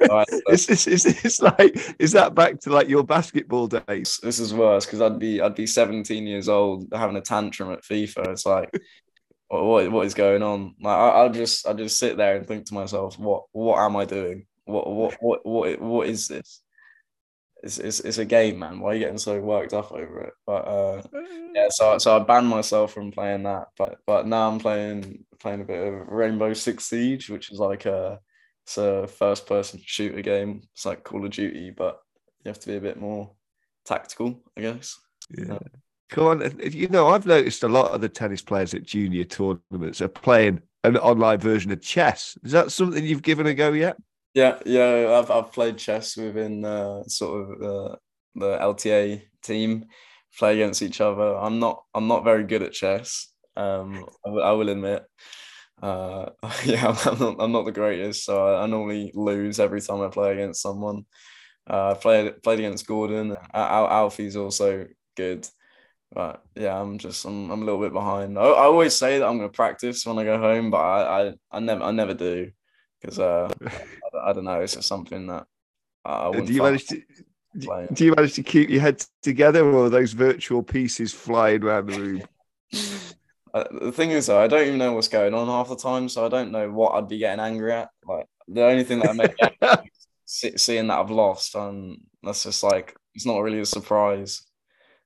Is 0.50 0.66
this 0.66 0.86
is 0.86 1.02
this 1.04 1.40
like 1.40 1.78
is 1.98 2.12
that 2.12 2.34
back 2.34 2.60
to 2.60 2.70
like 2.70 2.88
your 2.88 3.04
basketball 3.04 3.66
days? 3.66 4.18
This 4.22 4.38
is 4.38 4.54
worse 4.54 4.86
because 4.86 5.00
I'd 5.00 5.18
be 5.18 5.40
I'd 5.40 5.54
be 5.54 5.66
17 5.66 6.26
years 6.26 6.48
old 6.48 6.86
having 6.92 7.16
a 7.16 7.20
tantrum 7.20 7.72
at 7.72 7.82
FIFA. 7.82 8.28
It's 8.28 8.46
like 8.46 8.70
what 9.48 9.64
what, 9.64 9.92
what 9.92 10.06
is 10.06 10.14
going 10.14 10.42
on? 10.42 10.74
Like 10.80 10.96
I, 10.96 11.24
I 11.24 11.28
just 11.28 11.66
I 11.66 11.72
just 11.72 11.98
sit 11.98 12.16
there 12.16 12.36
and 12.36 12.46
think 12.46 12.66
to 12.66 12.74
myself, 12.74 13.18
what 13.18 13.44
what 13.52 13.78
am 13.78 13.96
I 13.96 14.04
doing? 14.04 14.46
What 14.64 14.86
what 14.90 15.16
what 15.20 15.46
what 15.46 15.80
what 15.80 16.08
is 16.08 16.28
this? 16.28 16.62
It's, 17.62 17.78
it's, 17.78 18.00
it's 18.00 18.18
a 18.18 18.24
game, 18.24 18.58
man. 18.58 18.80
Why 18.80 18.90
are 18.90 18.94
you 18.94 19.00
getting 19.00 19.18
so 19.18 19.40
worked 19.40 19.72
up 19.72 19.90
over 19.90 20.20
it? 20.20 20.34
But 20.46 20.68
uh, 20.68 21.02
yeah, 21.54 21.68
so 21.70 21.98
so 21.98 22.16
I 22.16 22.18
banned 22.20 22.48
myself 22.48 22.92
from 22.92 23.10
playing 23.10 23.44
that. 23.44 23.68
But 23.76 23.98
but 24.06 24.26
now 24.26 24.48
I'm 24.48 24.58
playing 24.58 25.24
playing 25.40 25.62
a 25.62 25.64
bit 25.64 25.86
of 25.86 26.08
Rainbow 26.08 26.52
Six 26.52 26.84
Siege, 26.84 27.30
which 27.30 27.50
is 27.50 27.58
like 27.58 27.86
a 27.86 28.20
it's 28.66 28.78
a 28.78 29.06
first 29.06 29.46
person 29.46 29.80
shooter 29.84 30.22
game. 30.22 30.62
It's 30.74 30.84
like 30.84 31.04
Call 31.04 31.24
of 31.24 31.30
Duty, 31.30 31.70
but 31.70 32.00
you 32.44 32.48
have 32.48 32.58
to 32.58 32.66
be 32.66 32.74
a 32.74 32.80
bit 32.80 32.98
more 32.98 33.30
tactical, 33.84 34.40
I 34.56 34.60
guess. 34.60 34.98
Yeah. 35.30 35.58
Come 36.10 36.26
on, 36.26 36.60
you 36.60 36.88
know, 36.88 37.08
I've 37.08 37.26
noticed 37.26 37.62
a 37.62 37.68
lot 37.68 37.92
of 37.92 38.00
the 38.00 38.08
tennis 38.08 38.42
players 38.42 38.74
at 38.74 38.84
junior 38.84 39.22
tournaments 39.22 40.00
are 40.00 40.08
playing 40.08 40.62
an 40.82 40.96
online 40.96 41.38
version 41.38 41.70
of 41.70 41.80
chess. 41.80 42.36
Is 42.42 42.52
that 42.52 42.72
something 42.72 43.04
you've 43.04 43.22
given 43.22 43.46
a 43.46 43.54
go 43.54 43.72
yet? 43.72 43.96
Yeah, 44.34 44.58
yeah, 44.66 45.16
I've 45.16 45.30
I've 45.30 45.52
played 45.52 45.78
chess 45.78 46.16
within 46.16 46.64
uh, 46.64 47.04
sort 47.04 47.42
of 47.42 47.62
uh, 47.62 47.96
the 48.34 48.58
LTA 48.58 49.22
team, 49.42 49.86
play 50.38 50.54
against 50.54 50.82
each 50.82 51.00
other. 51.00 51.36
I'm 51.36 51.58
not 51.60 51.84
I'm 51.94 52.08
not 52.08 52.24
very 52.24 52.44
good 52.44 52.62
at 52.62 52.72
chess. 52.72 53.28
Um, 53.56 54.06
I, 54.26 54.30
I 54.30 54.52
will 54.52 54.68
admit. 54.68 55.04
Uh, 55.82 56.30
yeah, 56.64 56.96
I'm 57.04 57.18
not, 57.18 57.36
I'm 57.38 57.52
not 57.52 57.64
the 57.64 57.72
greatest, 57.72 58.24
so 58.24 58.46
I, 58.46 58.62
I, 58.62 58.66
normally 58.66 59.12
lose 59.14 59.60
every 59.60 59.80
time 59.80 60.00
I 60.00 60.08
play 60.08 60.32
against 60.32 60.62
someone. 60.62 61.04
Uh, 61.66 61.94
played 61.94 62.42
played 62.42 62.60
against 62.60 62.86
Gordon. 62.86 63.36
Al- 63.52 63.88
Alfie's 63.88 64.36
also 64.36 64.86
good, 65.16 65.46
but 66.12 66.42
yeah, 66.54 66.80
I'm 66.80 66.98
just 66.98 67.24
I'm, 67.24 67.50
I'm 67.50 67.62
a 67.62 67.64
little 67.64 67.80
bit 67.80 67.92
behind. 67.92 68.38
I, 68.38 68.42
I 68.42 68.64
always 68.64 68.96
say 68.96 69.18
that 69.18 69.26
I'm 69.26 69.38
going 69.38 69.50
to 69.50 69.56
practice 69.56 70.06
when 70.06 70.18
I 70.18 70.24
go 70.24 70.38
home, 70.38 70.70
but 70.70 70.78
I 70.78 71.28
I, 71.28 71.34
I 71.50 71.60
never 71.60 71.82
I 71.82 71.90
never 71.90 72.14
do 72.14 72.50
because 73.00 73.18
uh, 73.18 73.52
I, 73.66 74.30
I, 74.30 74.32
don't 74.32 74.44
know. 74.44 74.60
It's 74.60 74.74
just 74.74 74.88
something 74.88 75.26
that 75.26 75.46
I 76.04 76.30
do 76.30 76.52
you 76.52 76.62
manage 76.62 76.86
to 76.86 77.02
do 77.92 78.04
you 78.04 78.14
manage 78.14 78.34
to 78.34 78.42
keep 78.42 78.70
your 78.70 78.80
head 78.80 79.04
together, 79.22 79.64
or 79.64 79.90
those 79.90 80.12
virtual 80.12 80.62
pieces 80.62 81.12
flying 81.12 81.62
around 81.62 81.90
the 81.90 82.00
room? 82.00 82.22
Uh, 83.54 83.64
the 83.80 83.92
thing 83.92 84.10
is, 84.10 84.26
though, 84.26 84.40
I 84.40 84.48
don't 84.48 84.66
even 84.66 84.78
know 84.78 84.92
what's 84.92 85.08
going 85.08 85.34
on 85.34 85.46
half 85.46 85.68
the 85.68 85.76
time, 85.76 86.08
so 86.08 86.26
I 86.26 86.28
don't 86.28 86.52
know 86.52 86.70
what 86.70 86.94
I'd 86.94 87.08
be 87.08 87.18
getting 87.18 87.40
angry 87.40 87.72
at. 87.72 87.90
Like 88.04 88.26
the 88.48 88.64
only 88.64 88.84
thing 88.84 89.00
that 89.00 89.10
I 89.10 89.12
make 89.12 89.90
seeing 90.26 90.88
that 90.88 90.98
I've 90.98 91.10
lost, 91.10 91.54
and 91.54 91.98
that's 92.22 92.44
just 92.44 92.62
like 92.62 92.96
it's 93.14 93.26
not 93.26 93.38
really 93.38 93.60
a 93.60 93.66
surprise. 93.66 94.42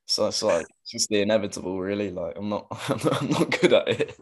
So 0.07 0.27
it's 0.29 0.43
like 0.43 0.67
it's 0.83 0.91
just 0.93 1.09
the 1.11 1.21
inevitable, 1.23 1.79
really. 1.81 2.11
Like 2.11 2.37
I'm 2.37 2.49
not, 2.49 2.67
I'm 2.89 2.99
not, 3.05 3.23
I'm 3.23 3.31
not 3.31 3.61
good 3.61 3.73
at 3.73 3.89
it. 3.89 4.19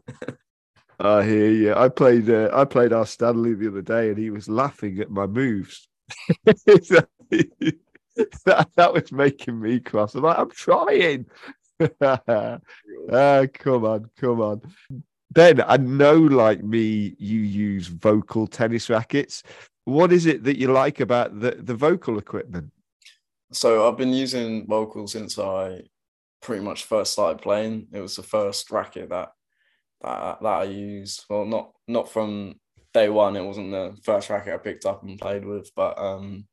I 1.00 1.24
hear 1.24 1.50
you. 1.50 1.74
I 1.74 1.88
played, 1.88 2.28
uh, 2.28 2.50
I 2.52 2.64
played 2.64 2.92
our 2.92 3.07
Stanley 3.07 3.54
the 3.54 3.68
other 3.68 3.83
day, 3.83 4.09
and 4.09 4.18
he 4.18 4.31
was 4.31 4.48
laughing 4.48 4.98
at 4.98 5.11
my 5.11 5.26
moves. 5.26 5.88
that, 6.44 7.09
that 8.76 8.92
was 8.92 9.12
making 9.12 9.61
me 9.61 9.81
cross. 9.81 10.14
I'm 10.14 10.22
like, 10.22 10.38
I'm 10.38 10.50
trying. 10.50 11.26
ah, 12.01 13.47
come 13.53 13.85
on, 13.85 14.11
come 14.19 14.41
on. 14.41 14.62
Ben, 15.31 15.62
I 15.67 15.77
know, 15.77 16.17
like 16.17 16.62
me, 16.62 17.14
you 17.19 17.41
use 17.41 17.88
Volkl 17.88 18.51
tennis 18.51 18.88
rackets. 18.88 19.43
What 19.85 20.12
is 20.12 20.27
it 20.27 20.45
that 20.45 20.59
you 20.59 20.73
like 20.73 21.01
about 21.01 21.38
the, 21.38 21.53
the 21.53 21.75
Volkl 21.75 22.19
equipment? 22.19 22.73
So 23.53 23.88
I've 23.88 23.97
been 23.97 24.12
using 24.12 24.67
Volkl 24.67 25.09
since 25.09 25.38
I 25.38 25.83
pretty 26.43 26.62
much 26.62 26.85
first 26.85 27.12
started 27.12 27.43
playing. 27.43 27.88
It 27.93 28.01
was 28.01 28.17
the 28.17 28.23
first 28.23 28.71
racket 28.71 29.11
that 29.11 29.31
that, 30.03 30.41
that 30.41 30.47
I 30.47 30.64
used. 30.64 31.25
Well, 31.29 31.45
not 31.45 31.73
not 31.87 32.11
from 32.11 32.55
day 32.95 33.09
one. 33.09 33.37
It 33.37 33.45
wasn't 33.45 33.71
the 33.71 33.97
first 34.05 34.31
racket 34.31 34.55
I 34.55 34.59
picked 34.59 34.87
up 34.87 35.03
and 35.03 35.19
played 35.19 35.45
with, 35.45 35.71
but 35.75 35.99
um, 35.99 36.47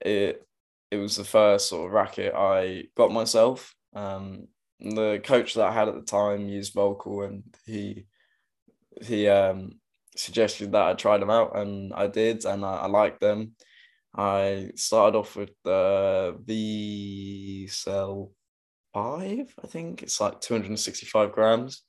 it 0.00 0.46
it 0.90 0.96
was 0.96 1.16
the 1.16 1.24
first 1.24 1.68
sort 1.68 1.86
of 1.86 1.92
racket 1.92 2.34
I 2.34 2.84
got 2.96 3.12
myself. 3.12 3.74
Um, 3.94 4.48
the 4.80 5.20
coach 5.24 5.54
that 5.54 5.66
I 5.66 5.72
had 5.72 5.88
at 5.88 5.94
the 5.94 6.02
time 6.02 6.48
used 6.48 6.74
Volkl, 6.74 7.26
and 7.26 7.42
he 7.66 8.06
he 9.02 9.28
um, 9.28 9.80
suggested 10.16 10.72
that 10.72 10.86
I 10.86 10.94
tried 10.94 11.20
them 11.22 11.30
out, 11.30 11.56
and 11.56 11.92
I 11.92 12.06
did, 12.06 12.44
and 12.44 12.64
I, 12.64 12.74
I 12.76 12.86
liked 12.86 13.20
them. 13.20 13.52
I 14.16 14.70
started 14.76 15.18
off 15.18 15.36
with 15.36 15.50
the 15.64 16.36
V 16.44 17.66
Cell 17.68 18.30
five, 18.94 19.52
I 19.62 19.66
think 19.66 20.02
it's 20.02 20.20
like 20.20 20.40
265 20.40 21.32
grams. 21.32 21.82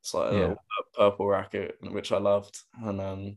It's 0.00 0.14
like 0.14 0.32
yeah. 0.32 0.54
a 0.54 0.98
purple 0.98 1.26
racket, 1.26 1.76
which 1.82 2.12
I 2.12 2.18
loved, 2.18 2.58
and 2.82 3.00
um, 3.00 3.36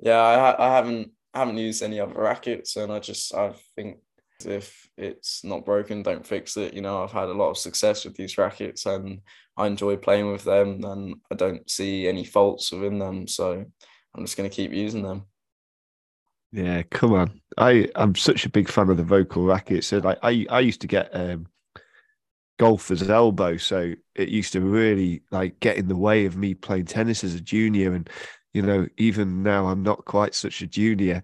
yeah, 0.00 0.18
I 0.18 0.68
I 0.68 0.74
haven't 0.74 1.12
I 1.32 1.38
haven't 1.40 1.58
used 1.58 1.82
any 1.82 2.00
other 2.00 2.20
rackets, 2.20 2.76
and 2.76 2.92
I 2.92 2.98
just 2.98 3.34
I 3.34 3.52
think 3.76 3.98
if 4.44 4.88
it's 4.96 5.44
not 5.44 5.64
broken, 5.64 6.02
don't 6.02 6.26
fix 6.26 6.56
it. 6.56 6.74
You 6.74 6.80
know, 6.80 7.02
I've 7.02 7.12
had 7.12 7.28
a 7.28 7.34
lot 7.34 7.50
of 7.50 7.58
success 7.58 8.04
with 8.04 8.16
these 8.16 8.38
rackets 8.38 8.86
and 8.86 9.20
I 9.56 9.66
enjoy 9.66 9.96
playing 9.96 10.30
with 10.30 10.44
them 10.44 10.84
and 10.84 11.16
I 11.30 11.34
don't 11.34 11.68
see 11.68 12.08
any 12.08 12.24
faults 12.24 12.70
within 12.72 12.98
them. 12.98 13.26
So 13.26 13.64
I'm 14.14 14.24
just 14.24 14.36
going 14.36 14.48
to 14.48 14.54
keep 14.54 14.72
using 14.72 15.02
them. 15.02 15.24
Yeah, 16.52 16.82
come 16.82 17.12
on. 17.12 17.40
I, 17.58 17.88
I'm 17.94 18.14
such 18.14 18.46
a 18.46 18.50
big 18.50 18.68
fan 18.68 18.88
of 18.88 18.96
the 18.96 19.02
Volkl 19.02 19.46
rackets. 19.46 19.88
So 19.88 19.98
like 19.98 20.18
I, 20.22 20.46
I 20.48 20.60
used 20.60 20.80
to 20.82 20.86
get 20.86 21.14
um, 21.14 21.46
golfer's 22.58 23.08
elbow. 23.08 23.56
So 23.56 23.94
it 24.14 24.28
used 24.28 24.52
to 24.52 24.60
really 24.60 25.22
like 25.30 25.60
get 25.60 25.76
in 25.76 25.88
the 25.88 25.96
way 25.96 26.26
of 26.26 26.36
me 26.36 26.54
playing 26.54 26.86
tennis 26.86 27.24
as 27.24 27.34
a 27.34 27.40
junior. 27.40 27.94
And, 27.94 28.08
you 28.54 28.62
know, 28.62 28.86
even 28.96 29.42
now 29.42 29.66
I'm 29.66 29.82
not 29.82 30.04
quite 30.04 30.34
such 30.34 30.62
a 30.62 30.66
junior. 30.66 31.22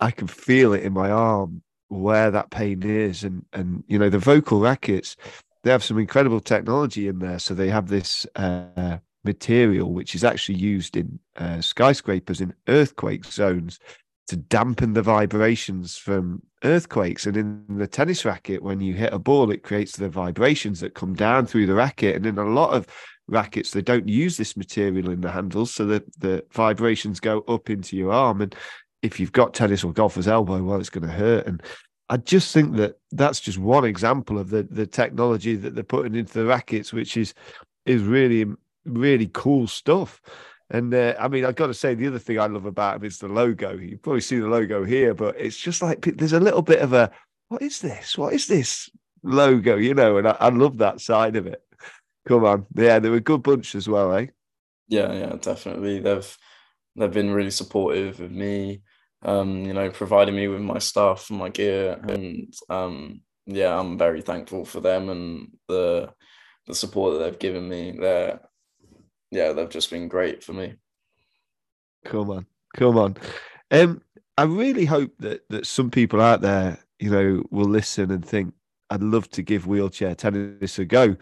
I 0.00 0.10
can 0.10 0.26
feel 0.26 0.72
it 0.72 0.82
in 0.82 0.92
my 0.92 1.10
arm 1.10 1.62
where 2.00 2.30
that 2.30 2.50
pain 2.50 2.82
is. 2.82 3.24
And 3.24 3.44
and 3.52 3.84
you 3.86 3.98
know 3.98 4.08
the 4.08 4.18
Volkl 4.18 4.62
rackets 4.62 5.16
they 5.62 5.70
have 5.70 5.84
some 5.84 5.98
incredible 5.98 6.40
technology 6.40 7.08
in 7.08 7.18
there. 7.20 7.38
So 7.38 7.54
they 7.54 7.68
have 7.68 7.88
this 7.88 8.26
uh, 8.36 8.98
material 9.24 9.92
which 9.92 10.14
is 10.14 10.24
actually 10.24 10.58
used 10.58 10.96
in 10.96 11.18
uh, 11.36 11.60
skyscrapers 11.60 12.40
in 12.40 12.54
earthquake 12.68 13.24
zones 13.24 13.78
to 14.28 14.36
dampen 14.36 14.92
the 14.92 15.02
vibrations 15.02 15.96
from 15.96 16.42
earthquakes. 16.64 17.26
And 17.26 17.36
in 17.36 17.64
the 17.68 17.86
tennis 17.86 18.24
racket 18.24 18.62
when 18.62 18.80
you 18.80 18.94
hit 18.94 19.12
a 19.12 19.18
ball 19.18 19.50
it 19.50 19.62
creates 19.62 19.96
the 19.96 20.08
vibrations 20.08 20.80
that 20.80 20.94
come 20.94 21.14
down 21.14 21.46
through 21.46 21.66
the 21.66 21.74
racket. 21.74 22.16
And 22.16 22.26
in 22.26 22.38
a 22.38 22.44
lot 22.44 22.70
of 22.70 22.86
rackets 23.28 23.70
they 23.70 23.82
don't 23.82 24.08
use 24.08 24.36
this 24.36 24.56
material 24.56 25.10
in 25.10 25.20
the 25.20 25.30
handles. 25.30 25.72
So 25.72 25.86
that 25.86 26.20
the 26.20 26.44
vibrations 26.52 27.20
go 27.20 27.40
up 27.42 27.70
into 27.70 27.96
your 27.96 28.12
arm. 28.12 28.40
And 28.40 28.54
if 29.02 29.18
you've 29.20 29.32
got 29.32 29.54
tennis 29.54 29.84
or 29.84 29.92
golfer's 29.92 30.28
elbow, 30.28 30.62
well, 30.62 30.80
it's 30.80 30.90
going 30.90 31.06
to 31.06 31.12
hurt. 31.12 31.46
And 31.46 31.62
I 32.08 32.16
just 32.16 32.52
think 32.52 32.76
that 32.76 32.98
that's 33.10 33.40
just 33.40 33.58
one 33.58 33.84
example 33.84 34.38
of 34.38 34.50
the 34.50 34.62
the 34.64 34.86
technology 34.86 35.56
that 35.56 35.74
they're 35.74 35.84
putting 35.84 36.14
into 36.14 36.32
the 36.34 36.46
rackets, 36.46 36.92
which 36.92 37.16
is 37.16 37.34
is 37.86 38.02
really 38.02 38.46
really 38.84 39.30
cool 39.32 39.66
stuff. 39.66 40.20
And 40.70 40.94
uh, 40.94 41.14
I 41.18 41.28
mean, 41.28 41.44
I've 41.44 41.56
got 41.56 41.66
to 41.66 41.74
say, 41.74 41.94
the 41.94 42.06
other 42.06 42.18
thing 42.18 42.40
I 42.40 42.46
love 42.46 42.64
about 42.64 43.00
them 43.00 43.06
is 43.06 43.18
the 43.18 43.28
logo. 43.28 43.76
You 43.76 43.98
probably 43.98 44.22
see 44.22 44.38
the 44.38 44.48
logo 44.48 44.84
here, 44.84 45.12
but 45.14 45.38
it's 45.38 45.56
just 45.56 45.82
like 45.82 46.00
there's 46.16 46.32
a 46.32 46.40
little 46.40 46.62
bit 46.62 46.80
of 46.80 46.92
a 46.92 47.10
what 47.48 47.62
is 47.62 47.80
this? 47.80 48.16
What 48.16 48.32
is 48.32 48.46
this 48.46 48.88
logo? 49.22 49.76
You 49.76 49.94
know, 49.94 50.16
and 50.16 50.28
I, 50.28 50.36
I 50.40 50.48
love 50.48 50.78
that 50.78 51.00
side 51.00 51.36
of 51.36 51.46
it. 51.46 51.62
Come 52.26 52.44
on, 52.44 52.66
yeah, 52.74 52.98
they're 52.98 53.14
a 53.14 53.20
good 53.20 53.42
bunch 53.42 53.74
as 53.74 53.88
well, 53.88 54.14
eh? 54.14 54.26
Yeah, 54.88 55.12
yeah, 55.12 55.36
definitely. 55.40 56.00
They've 56.00 56.38
they've 56.96 57.12
been 57.12 57.32
really 57.32 57.50
supportive 57.50 58.20
of 58.20 58.30
me 58.30 58.82
um, 59.22 59.64
you 59.64 59.72
know, 59.72 59.90
providing 59.90 60.34
me 60.34 60.48
with 60.48 60.60
my 60.60 60.78
stuff, 60.78 61.30
my 61.30 61.48
gear, 61.48 61.98
and 62.08 62.52
um, 62.68 63.22
yeah, 63.46 63.78
I'm 63.78 63.98
very 63.98 64.20
thankful 64.20 64.64
for 64.64 64.80
them 64.80 65.08
and 65.08 65.48
the 65.68 66.12
the 66.66 66.74
support 66.74 67.14
that 67.14 67.24
they've 67.24 67.38
given 67.38 67.68
me. 67.68 67.96
They're 67.98 68.40
yeah, 69.30 69.52
they've 69.52 69.70
just 69.70 69.90
been 69.90 70.08
great 70.08 70.44
for 70.44 70.52
me. 70.52 70.74
Come 72.04 72.30
on, 72.30 72.46
come 72.76 72.98
on. 72.98 73.16
Um, 73.70 74.02
I 74.36 74.44
really 74.44 74.84
hope 74.84 75.12
that 75.20 75.48
that 75.50 75.66
some 75.66 75.90
people 75.90 76.20
out 76.20 76.40
there, 76.40 76.78
you 76.98 77.10
know, 77.10 77.42
will 77.50 77.68
listen 77.68 78.10
and 78.10 78.24
think, 78.24 78.54
I'd 78.90 79.02
love 79.02 79.30
to 79.30 79.42
give 79.42 79.66
wheelchair 79.66 80.14
tennis 80.14 80.78
a 80.78 80.84
go. 80.84 81.16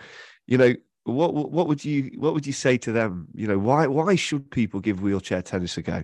You 0.47 0.59
know, 0.59 0.75
what 1.05 1.35
what 1.35 1.69
would 1.69 1.85
you 1.85 2.13
what 2.17 2.35
would 2.35 2.47
you 2.47 2.53
say 2.53 2.79
to 2.79 2.93
them? 2.93 3.29
You 3.35 3.47
know, 3.47 3.59
why 3.59 3.87
why 3.87 4.17
should 4.17 4.51
people 4.51 4.81
give 4.81 5.03
wheelchair 5.03 5.43
tennis 5.43 5.77
a 5.77 5.83
go? 5.83 6.03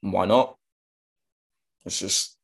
Why 0.00 0.24
not? 0.24 0.56
It's 1.84 1.98
just 1.98 2.36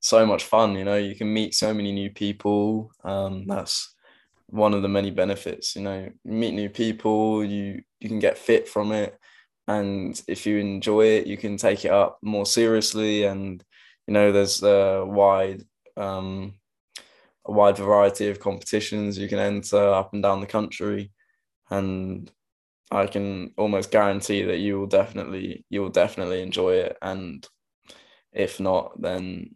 so 0.00 0.26
much 0.26 0.44
fun. 0.44 0.76
You 0.76 0.84
know, 0.84 0.96
you 0.96 1.14
can 1.14 1.32
meet 1.32 1.54
so 1.54 1.72
many 1.74 1.92
new 1.92 2.10
people. 2.10 2.90
Um, 3.04 3.46
that's 3.46 3.94
one 4.48 4.74
of 4.74 4.82
the 4.82 4.88
many 4.88 5.10
benefits. 5.10 5.76
You 5.76 5.82
know, 5.82 6.08
meet 6.24 6.54
new 6.54 6.70
people. 6.70 7.44
You 7.44 7.82
you 8.00 8.08
can 8.08 8.18
get 8.18 8.38
fit 8.38 8.68
from 8.68 8.92
it, 8.92 9.18
and 9.68 10.20
if 10.28 10.46
you 10.46 10.58
enjoy 10.58 11.06
it, 11.06 11.26
you 11.26 11.36
can 11.36 11.56
take 11.56 11.84
it 11.84 11.90
up 11.90 12.18
more 12.22 12.46
seriously. 12.46 13.24
And 13.24 13.62
you 14.06 14.14
know, 14.14 14.32
there's 14.32 14.62
a 14.62 15.04
wide 15.06 15.62
um, 15.96 16.54
a 17.46 17.52
wide 17.52 17.76
variety 17.78 18.28
of 18.28 18.40
competitions 18.40 19.18
you 19.18 19.28
can 19.28 19.38
enter 19.38 19.78
up 19.92 20.12
and 20.12 20.22
down 20.22 20.40
the 20.40 20.46
country, 20.46 21.12
and 21.70 22.30
I 22.90 23.06
can 23.06 23.52
almost 23.58 23.90
guarantee 23.90 24.42
that 24.44 24.58
you 24.58 24.78
will 24.78 24.86
definitely 24.86 25.64
you 25.70 25.82
will 25.82 25.90
definitely 25.90 26.42
enjoy 26.42 26.74
it. 26.74 26.96
And 27.02 27.46
if 28.36 28.60
not, 28.60 29.00
then 29.00 29.54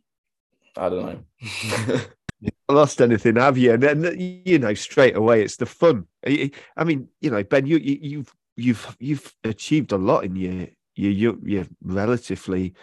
I 0.77 0.89
don't 0.89 1.07
know. 1.07 2.01
lost 2.71 3.01
anything, 3.01 3.37
have 3.37 3.59
you? 3.59 3.75
And 3.75 3.83
then 3.83 4.17
you 4.19 4.59
know 4.59 4.75
straight 4.75 5.17
away 5.17 5.43
it's 5.43 5.57
the 5.57 5.67
fun. 5.67 6.07
I 6.27 6.51
mean, 6.85 7.09
you 7.21 7.31
know, 7.31 7.43
Ben, 7.43 7.67
you, 7.67 7.79
you 7.79 8.19
have 8.19 8.35
you've 8.57 8.97
you've 8.99 9.35
achieved 9.45 9.93
a 9.93 9.99
lot 9.99 10.25
in 10.25 10.37
your 10.37 10.67
your 10.97 11.37
your, 11.45 11.67
relatively 11.83 12.75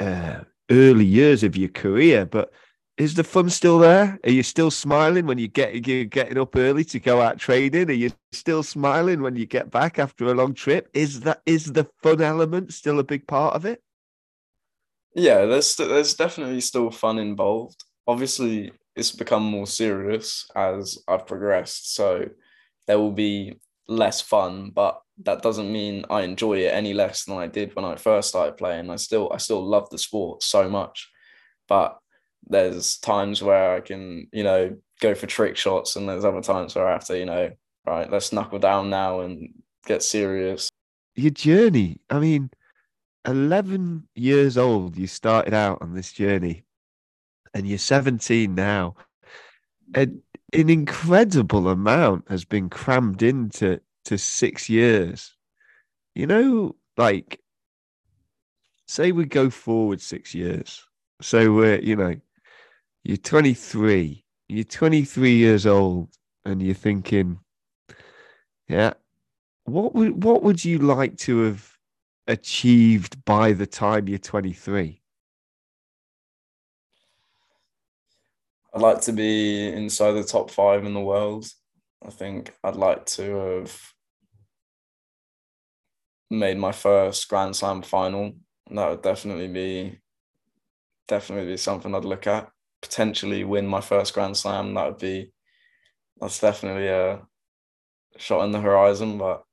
uh, 0.00 0.40
early 0.70 1.04
years 1.04 1.42
of 1.42 1.56
your 1.56 1.68
career, 1.68 2.24
but 2.24 2.52
is 2.96 3.14
the 3.14 3.24
fun 3.24 3.48
still 3.48 3.78
there? 3.78 4.18
Are 4.24 4.30
you 4.30 4.42
still 4.42 4.70
smiling 4.70 5.26
when 5.26 5.38
you 5.38 5.48
get 5.48 5.86
you're 5.86 6.04
getting 6.04 6.38
up 6.38 6.56
early 6.56 6.84
to 6.84 7.00
go 7.00 7.20
out 7.20 7.38
trading? 7.38 7.90
Are 7.90 7.94
you 7.94 8.10
still 8.32 8.62
smiling 8.62 9.22
when 9.22 9.36
you 9.36 9.46
get 9.46 9.70
back 9.70 9.98
after 9.98 10.26
a 10.26 10.34
long 10.34 10.54
trip? 10.54 10.88
Is 10.94 11.20
that 11.20 11.42
is 11.46 11.72
the 11.72 11.88
fun 12.02 12.20
element 12.20 12.72
still 12.72 12.98
a 12.98 13.04
big 13.04 13.26
part 13.26 13.54
of 13.54 13.64
it? 13.64 13.82
Yeah, 15.14 15.46
there's 15.46 15.74
there's 15.76 16.14
definitely 16.14 16.60
still 16.60 16.90
fun 16.90 17.18
involved. 17.18 17.82
Obviously, 18.06 18.72
it's 18.96 19.12
become 19.12 19.42
more 19.42 19.66
serious 19.66 20.48
as 20.54 20.98
I've 21.08 21.26
progressed, 21.26 21.94
so 21.94 22.26
there 22.86 22.98
will 22.98 23.12
be 23.12 23.58
less 23.88 24.20
fun, 24.20 24.70
but 24.70 25.00
that 25.24 25.42
doesn't 25.42 25.72
mean 25.72 26.04
I 26.10 26.22
enjoy 26.22 26.58
it 26.58 26.72
any 26.72 26.94
less 26.94 27.24
than 27.24 27.36
I 27.36 27.46
did 27.46 27.74
when 27.74 27.84
I 27.84 27.96
first 27.96 28.28
started 28.28 28.56
playing. 28.56 28.88
I 28.90 28.96
still 28.96 29.30
I 29.32 29.38
still 29.38 29.62
love 29.64 29.90
the 29.90 29.98
sport 29.98 30.42
so 30.42 30.68
much, 30.68 31.08
but 31.68 31.98
there's 32.46 32.98
times 32.98 33.42
where 33.42 33.76
I 33.76 33.80
can, 33.80 34.28
you 34.32 34.44
know, 34.44 34.76
go 35.00 35.14
for 35.14 35.26
trick 35.26 35.56
shots, 35.56 35.96
and 35.96 36.08
there's 36.08 36.24
other 36.24 36.40
times 36.40 36.74
where 36.74 36.86
I 36.86 36.92
have 36.92 37.04
to, 37.06 37.18
you 37.18 37.26
know, 37.26 37.50
right, 37.86 38.10
let's 38.10 38.32
knuckle 38.32 38.58
down 38.58 38.90
now 38.90 39.20
and 39.20 39.54
get 39.86 40.02
serious. 40.02 40.70
Your 41.16 41.30
journey, 41.30 42.00
I 42.08 42.18
mean, 42.18 42.50
11 43.26 44.08
years 44.14 44.56
old, 44.56 44.96
you 44.96 45.06
started 45.06 45.54
out 45.54 45.82
on 45.82 45.94
this 45.94 46.12
journey, 46.12 46.64
and 47.54 47.66
you're 47.66 47.78
17 47.78 48.54
now. 48.54 48.96
And 49.94 50.22
an 50.52 50.70
incredible 50.70 51.68
amount 51.68 52.30
has 52.30 52.44
been 52.44 52.68
crammed 52.70 53.22
into 53.22 53.80
to 54.04 54.18
six 54.18 54.68
years. 54.68 55.34
You 56.14 56.26
know, 56.26 56.76
like, 56.96 57.40
say 58.86 59.12
we 59.12 59.24
go 59.24 59.50
forward 59.50 60.00
six 60.00 60.34
years. 60.34 60.84
So 61.22 61.52
we're, 61.52 61.80
you 61.80 61.96
know, 61.96 62.16
you're 63.04 63.16
23, 63.16 64.24
you're 64.48 64.64
23 64.64 65.34
years 65.34 65.66
old, 65.66 66.08
and 66.44 66.62
you're 66.62 66.74
thinking, 66.74 67.38
yeah, 68.68 68.94
what 69.64 69.94
would 69.94 70.22
what 70.22 70.42
would 70.42 70.64
you 70.64 70.78
like 70.78 71.16
to 71.18 71.44
have 71.44 71.70
achieved 72.30 73.24
by 73.24 73.52
the 73.52 73.66
time 73.66 74.08
you're 74.08 74.18
23? 74.18 75.00
I'd 78.72 78.80
like 78.80 79.00
to 79.02 79.12
be 79.12 79.68
inside 79.68 80.12
the 80.12 80.24
top 80.24 80.50
five 80.50 80.84
in 80.84 80.94
the 80.94 81.00
world. 81.00 81.46
I 82.06 82.10
think 82.10 82.54
I'd 82.62 82.76
like 82.76 83.04
to 83.06 83.34
have 83.34 83.80
made 86.30 86.56
my 86.56 86.72
first 86.72 87.28
Grand 87.28 87.56
Slam 87.56 87.82
final. 87.82 88.32
That 88.70 88.88
would 88.88 89.02
definitely 89.02 89.48
be 89.48 89.98
definitely 91.08 91.50
be 91.52 91.56
something 91.56 91.92
I'd 91.94 92.04
look 92.04 92.28
at 92.28 92.50
potentially 92.80 93.44
win 93.44 93.66
my 93.66 93.80
first 93.80 94.14
Grand 94.14 94.36
Slam, 94.36 94.74
that 94.74 94.86
would 94.86 94.98
be 94.98 95.32
that's 96.20 96.40
definitely 96.40 96.88
a 96.88 97.22
shot 98.16 98.44
in 98.44 98.52
the 98.52 98.60
horizon. 98.60 99.18
But 99.18 99.44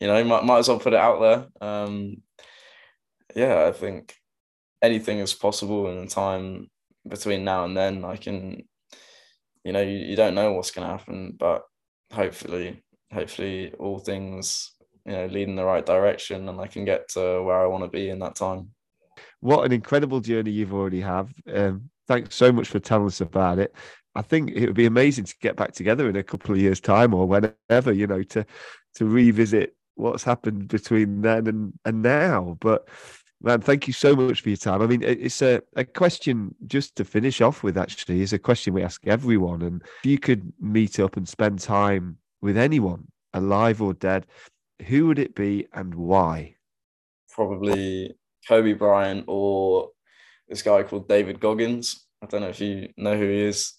you 0.00 0.06
know, 0.06 0.22
might 0.24 0.44
might 0.44 0.58
as 0.58 0.68
well 0.68 0.78
put 0.78 0.92
it 0.92 1.00
out 1.00 1.20
there. 1.20 1.68
Um, 1.68 2.22
yeah, 3.34 3.66
I 3.66 3.72
think 3.72 4.14
anything 4.82 5.18
is 5.18 5.34
possible 5.34 5.88
in 5.88 6.00
the 6.00 6.06
time 6.06 6.70
between 7.06 7.44
now 7.44 7.64
and 7.64 7.76
then. 7.76 8.04
I 8.04 8.16
can, 8.16 8.64
you 9.64 9.72
know, 9.72 9.82
you, 9.82 9.98
you 9.98 10.16
don't 10.16 10.34
know 10.34 10.52
what's 10.52 10.70
going 10.70 10.86
to 10.86 10.96
happen, 10.96 11.34
but 11.38 11.62
hopefully, 12.12 12.82
hopefully, 13.12 13.72
all 13.78 13.98
things 13.98 14.72
you 15.04 15.12
know 15.12 15.26
lead 15.26 15.48
in 15.48 15.56
the 15.56 15.64
right 15.64 15.84
direction, 15.84 16.48
and 16.48 16.60
I 16.60 16.66
can 16.66 16.84
get 16.84 17.08
to 17.10 17.42
where 17.42 17.60
I 17.60 17.66
want 17.66 17.84
to 17.84 17.90
be 17.90 18.08
in 18.08 18.18
that 18.20 18.36
time. 18.36 18.70
What 19.40 19.64
an 19.64 19.72
incredible 19.72 20.20
journey 20.20 20.50
you've 20.50 20.74
already 20.74 21.00
have. 21.00 21.32
Um, 21.52 21.90
thanks 22.06 22.34
so 22.34 22.52
much 22.52 22.68
for 22.68 22.78
telling 22.78 23.06
us 23.06 23.20
about 23.20 23.58
it. 23.58 23.74
I 24.14 24.22
think 24.22 24.50
it 24.50 24.66
would 24.66 24.74
be 24.74 24.86
amazing 24.86 25.24
to 25.24 25.34
get 25.40 25.56
back 25.56 25.72
together 25.72 26.08
in 26.08 26.16
a 26.16 26.22
couple 26.22 26.52
of 26.54 26.60
years' 26.60 26.80
time 26.80 27.14
or 27.14 27.26
whenever, 27.26 27.92
you 27.92 28.06
know, 28.06 28.22
to 28.22 28.44
to 28.96 29.06
revisit 29.06 29.76
what's 29.98 30.24
happened 30.24 30.68
between 30.68 31.22
then 31.22 31.46
and 31.46 31.72
and 31.84 32.02
now. 32.02 32.56
But 32.60 32.88
man, 33.42 33.60
thank 33.60 33.86
you 33.86 33.92
so 33.92 34.16
much 34.16 34.40
for 34.40 34.48
your 34.48 34.56
time. 34.56 34.82
I 34.82 34.86
mean, 34.86 35.02
it's 35.02 35.42
a, 35.42 35.62
a 35.76 35.84
question 35.84 36.54
just 36.66 36.96
to 36.96 37.04
finish 37.04 37.40
off 37.40 37.62
with. 37.62 37.76
Actually, 37.76 38.22
is 38.22 38.32
a 38.32 38.38
question 38.38 38.74
we 38.74 38.82
ask 38.82 39.06
everyone. 39.06 39.62
And 39.62 39.82
if 39.82 40.06
you 40.06 40.18
could 40.18 40.52
meet 40.60 40.98
up 41.00 41.16
and 41.16 41.28
spend 41.28 41.58
time 41.60 42.18
with 42.40 42.56
anyone, 42.56 43.08
alive 43.34 43.82
or 43.82 43.94
dead, 43.94 44.26
who 44.86 45.06
would 45.06 45.18
it 45.18 45.34
be 45.34 45.66
and 45.72 45.94
why? 45.94 46.56
Probably 47.30 48.14
Kobe 48.46 48.72
Bryant 48.72 49.24
or 49.26 49.90
this 50.48 50.62
guy 50.62 50.82
called 50.82 51.08
David 51.08 51.40
Goggins. 51.40 52.06
I 52.22 52.26
don't 52.26 52.40
know 52.40 52.48
if 52.48 52.60
you 52.60 52.88
know 52.96 53.16
who 53.16 53.28
he 53.28 53.42
is. 53.42 53.74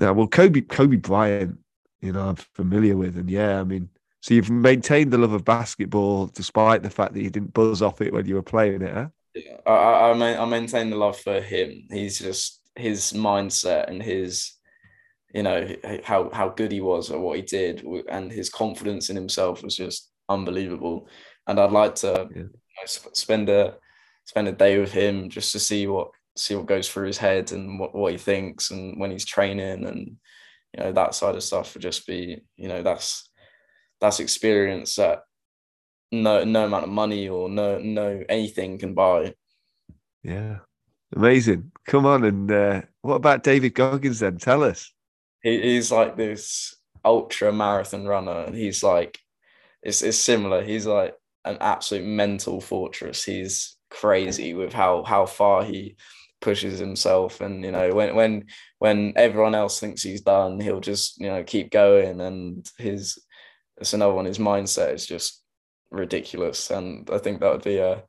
Yeah, 0.00 0.10
well, 0.10 0.28
Kobe 0.28 0.62
Kobe 0.62 0.96
Bryant, 0.96 1.58
you 2.00 2.12
know, 2.12 2.28
I'm 2.28 2.36
familiar 2.36 2.96
with, 2.96 3.16
and 3.16 3.28
yeah, 3.28 3.60
I 3.60 3.64
mean, 3.64 3.90
so 4.20 4.34
you've 4.34 4.50
maintained 4.50 5.12
the 5.12 5.18
love 5.18 5.32
of 5.32 5.44
basketball 5.44 6.26
despite 6.26 6.82
the 6.82 6.90
fact 6.90 7.14
that 7.14 7.22
you 7.22 7.30
didn't 7.30 7.54
buzz 7.54 7.80
off 7.80 8.00
it 8.00 8.12
when 8.12 8.26
you 8.26 8.34
were 8.34 8.42
playing 8.42 8.82
it, 8.82 8.92
huh? 8.92 9.08
Yeah, 9.34 9.56
I 9.66 9.72
I, 9.72 10.42
I 10.42 10.44
maintain 10.44 10.90
the 10.90 10.96
love 10.96 11.18
for 11.18 11.40
him. 11.40 11.86
He's 11.90 12.18
just 12.18 12.60
his 12.76 13.12
mindset 13.12 13.88
and 13.88 14.02
his, 14.02 14.52
you 15.32 15.42
know, 15.42 15.66
how 16.04 16.30
how 16.32 16.50
good 16.50 16.72
he 16.72 16.80
was 16.80 17.10
at 17.10 17.18
what 17.18 17.36
he 17.36 17.42
did, 17.42 17.84
and 18.08 18.30
his 18.30 18.50
confidence 18.50 19.08
in 19.08 19.16
himself 19.16 19.62
was 19.62 19.76
just 19.76 20.10
unbelievable. 20.28 21.08
And 21.46 21.58
I'd 21.58 21.72
like 21.72 21.94
to 21.96 22.28
yeah. 22.30 22.42
you 22.42 22.42
know, 22.42 22.86
spend 22.86 23.48
a 23.48 23.76
spend 24.24 24.48
a 24.48 24.52
day 24.52 24.78
with 24.78 24.92
him 24.92 25.30
just 25.30 25.52
to 25.52 25.58
see 25.58 25.86
what 25.86 26.10
see 26.36 26.54
what 26.54 26.66
goes 26.66 26.88
through 26.88 27.06
his 27.06 27.18
head 27.18 27.52
and 27.52 27.80
what, 27.80 27.94
what 27.94 28.12
he 28.12 28.18
thinks 28.18 28.70
and 28.70 29.00
when 29.00 29.10
he's 29.10 29.24
training 29.24 29.84
and 29.84 30.16
you 30.72 30.78
know 30.78 30.92
that 30.92 31.14
side 31.14 31.34
of 31.34 31.42
stuff 31.42 31.74
would 31.74 31.82
just 31.82 32.06
be 32.06 32.40
you 32.56 32.68
know 32.68 32.82
that's 32.82 33.29
that's 34.00 34.20
experience 34.20 34.96
that 34.96 35.24
no 36.12 36.44
no 36.44 36.64
amount 36.64 36.84
of 36.84 36.90
money 36.90 37.28
or 37.28 37.48
no 37.48 37.78
no 37.78 38.22
anything 38.28 38.78
can 38.78 38.94
buy. 38.94 39.34
Yeah. 40.22 40.58
Amazing. 41.14 41.72
Come 41.86 42.06
on 42.06 42.24
and 42.24 42.50
uh, 42.50 42.82
what 43.02 43.16
about 43.16 43.42
david 43.42 43.74
goggins 43.74 44.20
then? 44.20 44.38
Tell 44.38 44.62
us. 44.62 44.92
He, 45.42 45.60
he's 45.60 45.90
like 45.90 46.16
this 46.16 46.76
ultra 47.04 47.52
marathon 47.52 48.06
runner 48.06 48.44
and 48.44 48.54
he's 48.54 48.82
like 48.82 49.18
it's, 49.82 50.02
it's 50.02 50.18
similar. 50.18 50.62
He's 50.62 50.86
like 50.86 51.14
an 51.44 51.56
absolute 51.60 52.04
mental 52.04 52.60
fortress. 52.60 53.24
He's 53.24 53.76
crazy 53.90 54.54
with 54.54 54.72
how 54.72 55.04
how 55.04 55.26
far 55.26 55.64
he 55.64 55.96
pushes 56.40 56.78
himself. 56.78 57.40
And 57.40 57.64
you 57.64 57.72
know 57.72 57.90
when 57.94 58.14
when 58.14 58.46
when 58.78 59.12
everyone 59.16 59.54
else 59.54 59.80
thinks 59.80 60.02
he's 60.02 60.22
done 60.22 60.60
he'll 60.60 60.80
just 60.80 61.20
you 61.20 61.28
know 61.28 61.42
keep 61.44 61.70
going. 61.70 62.20
And 62.20 62.68
his 62.78 63.18
it's 63.80 63.92
another 63.94 64.12
one 64.12 64.26
his 64.26 64.38
mindset 64.38 64.94
is 64.94 65.06
just 65.06 65.42
ridiculous 65.90 66.70
and 66.70 67.08
i 67.12 67.18
think 67.18 67.40
that 67.40 67.50
would 67.50 67.64
be 67.64 67.78
a 67.78 68.02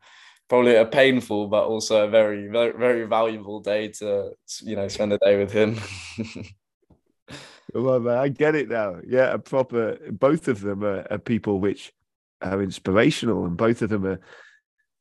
probably 0.51 0.75
a 0.75 0.85
painful 0.85 1.47
but 1.47 1.63
also 1.63 2.05
a 2.05 2.09
very 2.09 2.49
very 2.49 3.05
valuable 3.05 3.61
day 3.61 3.87
to 3.87 4.31
you 4.61 4.75
know 4.75 4.87
spend 4.87 5.13
a 5.13 5.17
day 5.19 5.37
with 5.37 5.51
him. 5.51 5.79
On, 7.73 8.03
man, 8.03 8.17
I 8.17 8.27
get 8.27 8.55
it 8.55 8.69
now. 8.69 8.97
Yeah, 9.07 9.33
a 9.33 9.39
proper. 9.39 9.97
Both 10.11 10.47
of 10.47 10.61
them 10.61 10.83
are, 10.83 11.07
are 11.09 11.17
people 11.17 11.59
which 11.59 11.93
are 12.41 12.61
inspirational, 12.61 13.45
and 13.45 13.55
both 13.55 13.81
of 13.81 13.89
them 13.89 14.05
are. 14.05 14.19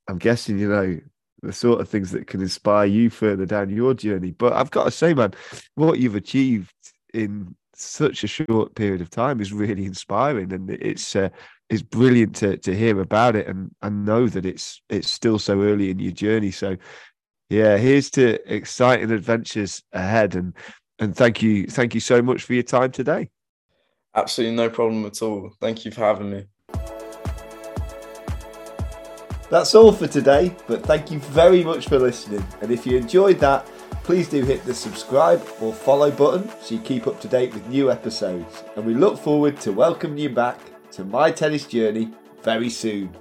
I'm 0.09 0.19
guessing 0.19 0.59
you 0.59 0.69
know 0.69 1.01
the 1.43 1.53
sort 1.53 1.81
of 1.81 1.89
things 1.89 2.11
that 2.13 2.27
can 2.27 2.41
inspire 2.41 2.87
you 2.87 3.11
further 3.11 3.47
down 3.47 3.71
your 3.71 3.95
journey. 3.95 4.31
But 4.31 4.53
I've 4.53 4.71
got 4.71 4.85
to 4.85 4.91
say, 4.91 5.15
man, 5.15 5.35
what 5.75 5.99
you've 5.99 6.15
achieved 6.15 6.73
in 7.13 7.57
such 7.83 8.25
a 8.25 8.27
short 8.27 8.75
period 8.75 9.01
of 9.01 9.11
time 9.11 9.41
is 9.41 9.53
really 9.53 9.85
inspiring, 9.85 10.53
and 10.53 10.71
it's 10.71 11.17
uh, 11.17 11.29
it's 11.69 11.83
brilliant 11.83 12.37
to 12.37 12.57
to 12.59 12.77
hear 12.77 13.01
about 13.01 13.37
it, 13.37 13.47
and 13.47 13.71
I 13.83 13.89
know 13.89 14.29
that 14.29 14.47
it's 14.47 14.83
it's 14.89 15.09
still 15.09 15.39
so 15.39 15.63
early 15.63 15.91
in 15.91 15.99
your 15.99 16.13
journey. 16.13 16.51
So, 16.51 16.77
yeah, 17.49 17.77
here's 17.77 18.11
to 18.11 18.39
exciting 18.53 19.11
adventures 19.11 19.83
ahead, 19.93 20.35
and 20.35 20.55
and 20.99 21.17
thank 21.17 21.43
you, 21.43 21.67
thank 21.67 21.95
you 21.95 22.01
so 22.01 22.21
much 22.21 22.43
for 22.43 22.55
your 22.55 22.63
time 22.63 22.93
today. 22.93 23.31
Absolutely 24.15 24.57
no 24.57 24.69
problem 24.69 25.07
at 25.07 25.23
all. 25.23 25.53
Thank 25.61 25.85
you 25.85 25.91
for 25.91 26.01
having 26.01 26.31
me. 26.31 26.47
That's 29.51 29.75
all 29.75 29.91
for 29.91 30.07
today, 30.07 30.55
but 30.69 30.85
thank 30.85 31.11
you 31.11 31.19
very 31.19 31.65
much 31.65 31.89
for 31.89 31.99
listening. 31.99 32.47
And 32.61 32.71
if 32.71 32.87
you 32.87 32.97
enjoyed 32.97 33.41
that, 33.41 33.67
please 34.03 34.29
do 34.29 34.45
hit 34.45 34.65
the 34.65 34.75
subscribe 34.75 35.47
or 35.61 35.73
follow 35.73 36.11
button 36.11 36.49
so 36.61 36.75
you 36.75 36.81
keep 36.81 37.07
up 37.07 37.21
to 37.21 37.29
date 37.29 37.53
with 37.55 37.67
new 37.69 37.91
episodes. 37.91 38.65
And 38.77 38.85
we 38.85 38.95
look 38.95 39.19
forward 39.19 39.61
to 39.61 39.73
welcoming 39.73 40.19
you 40.19 40.31
back 40.31 40.59
to 40.93 41.05
my 41.05 41.31
tennis 41.31 41.67
journey 41.67 42.11
very 42.43 42.71
soon. 42.71 43.15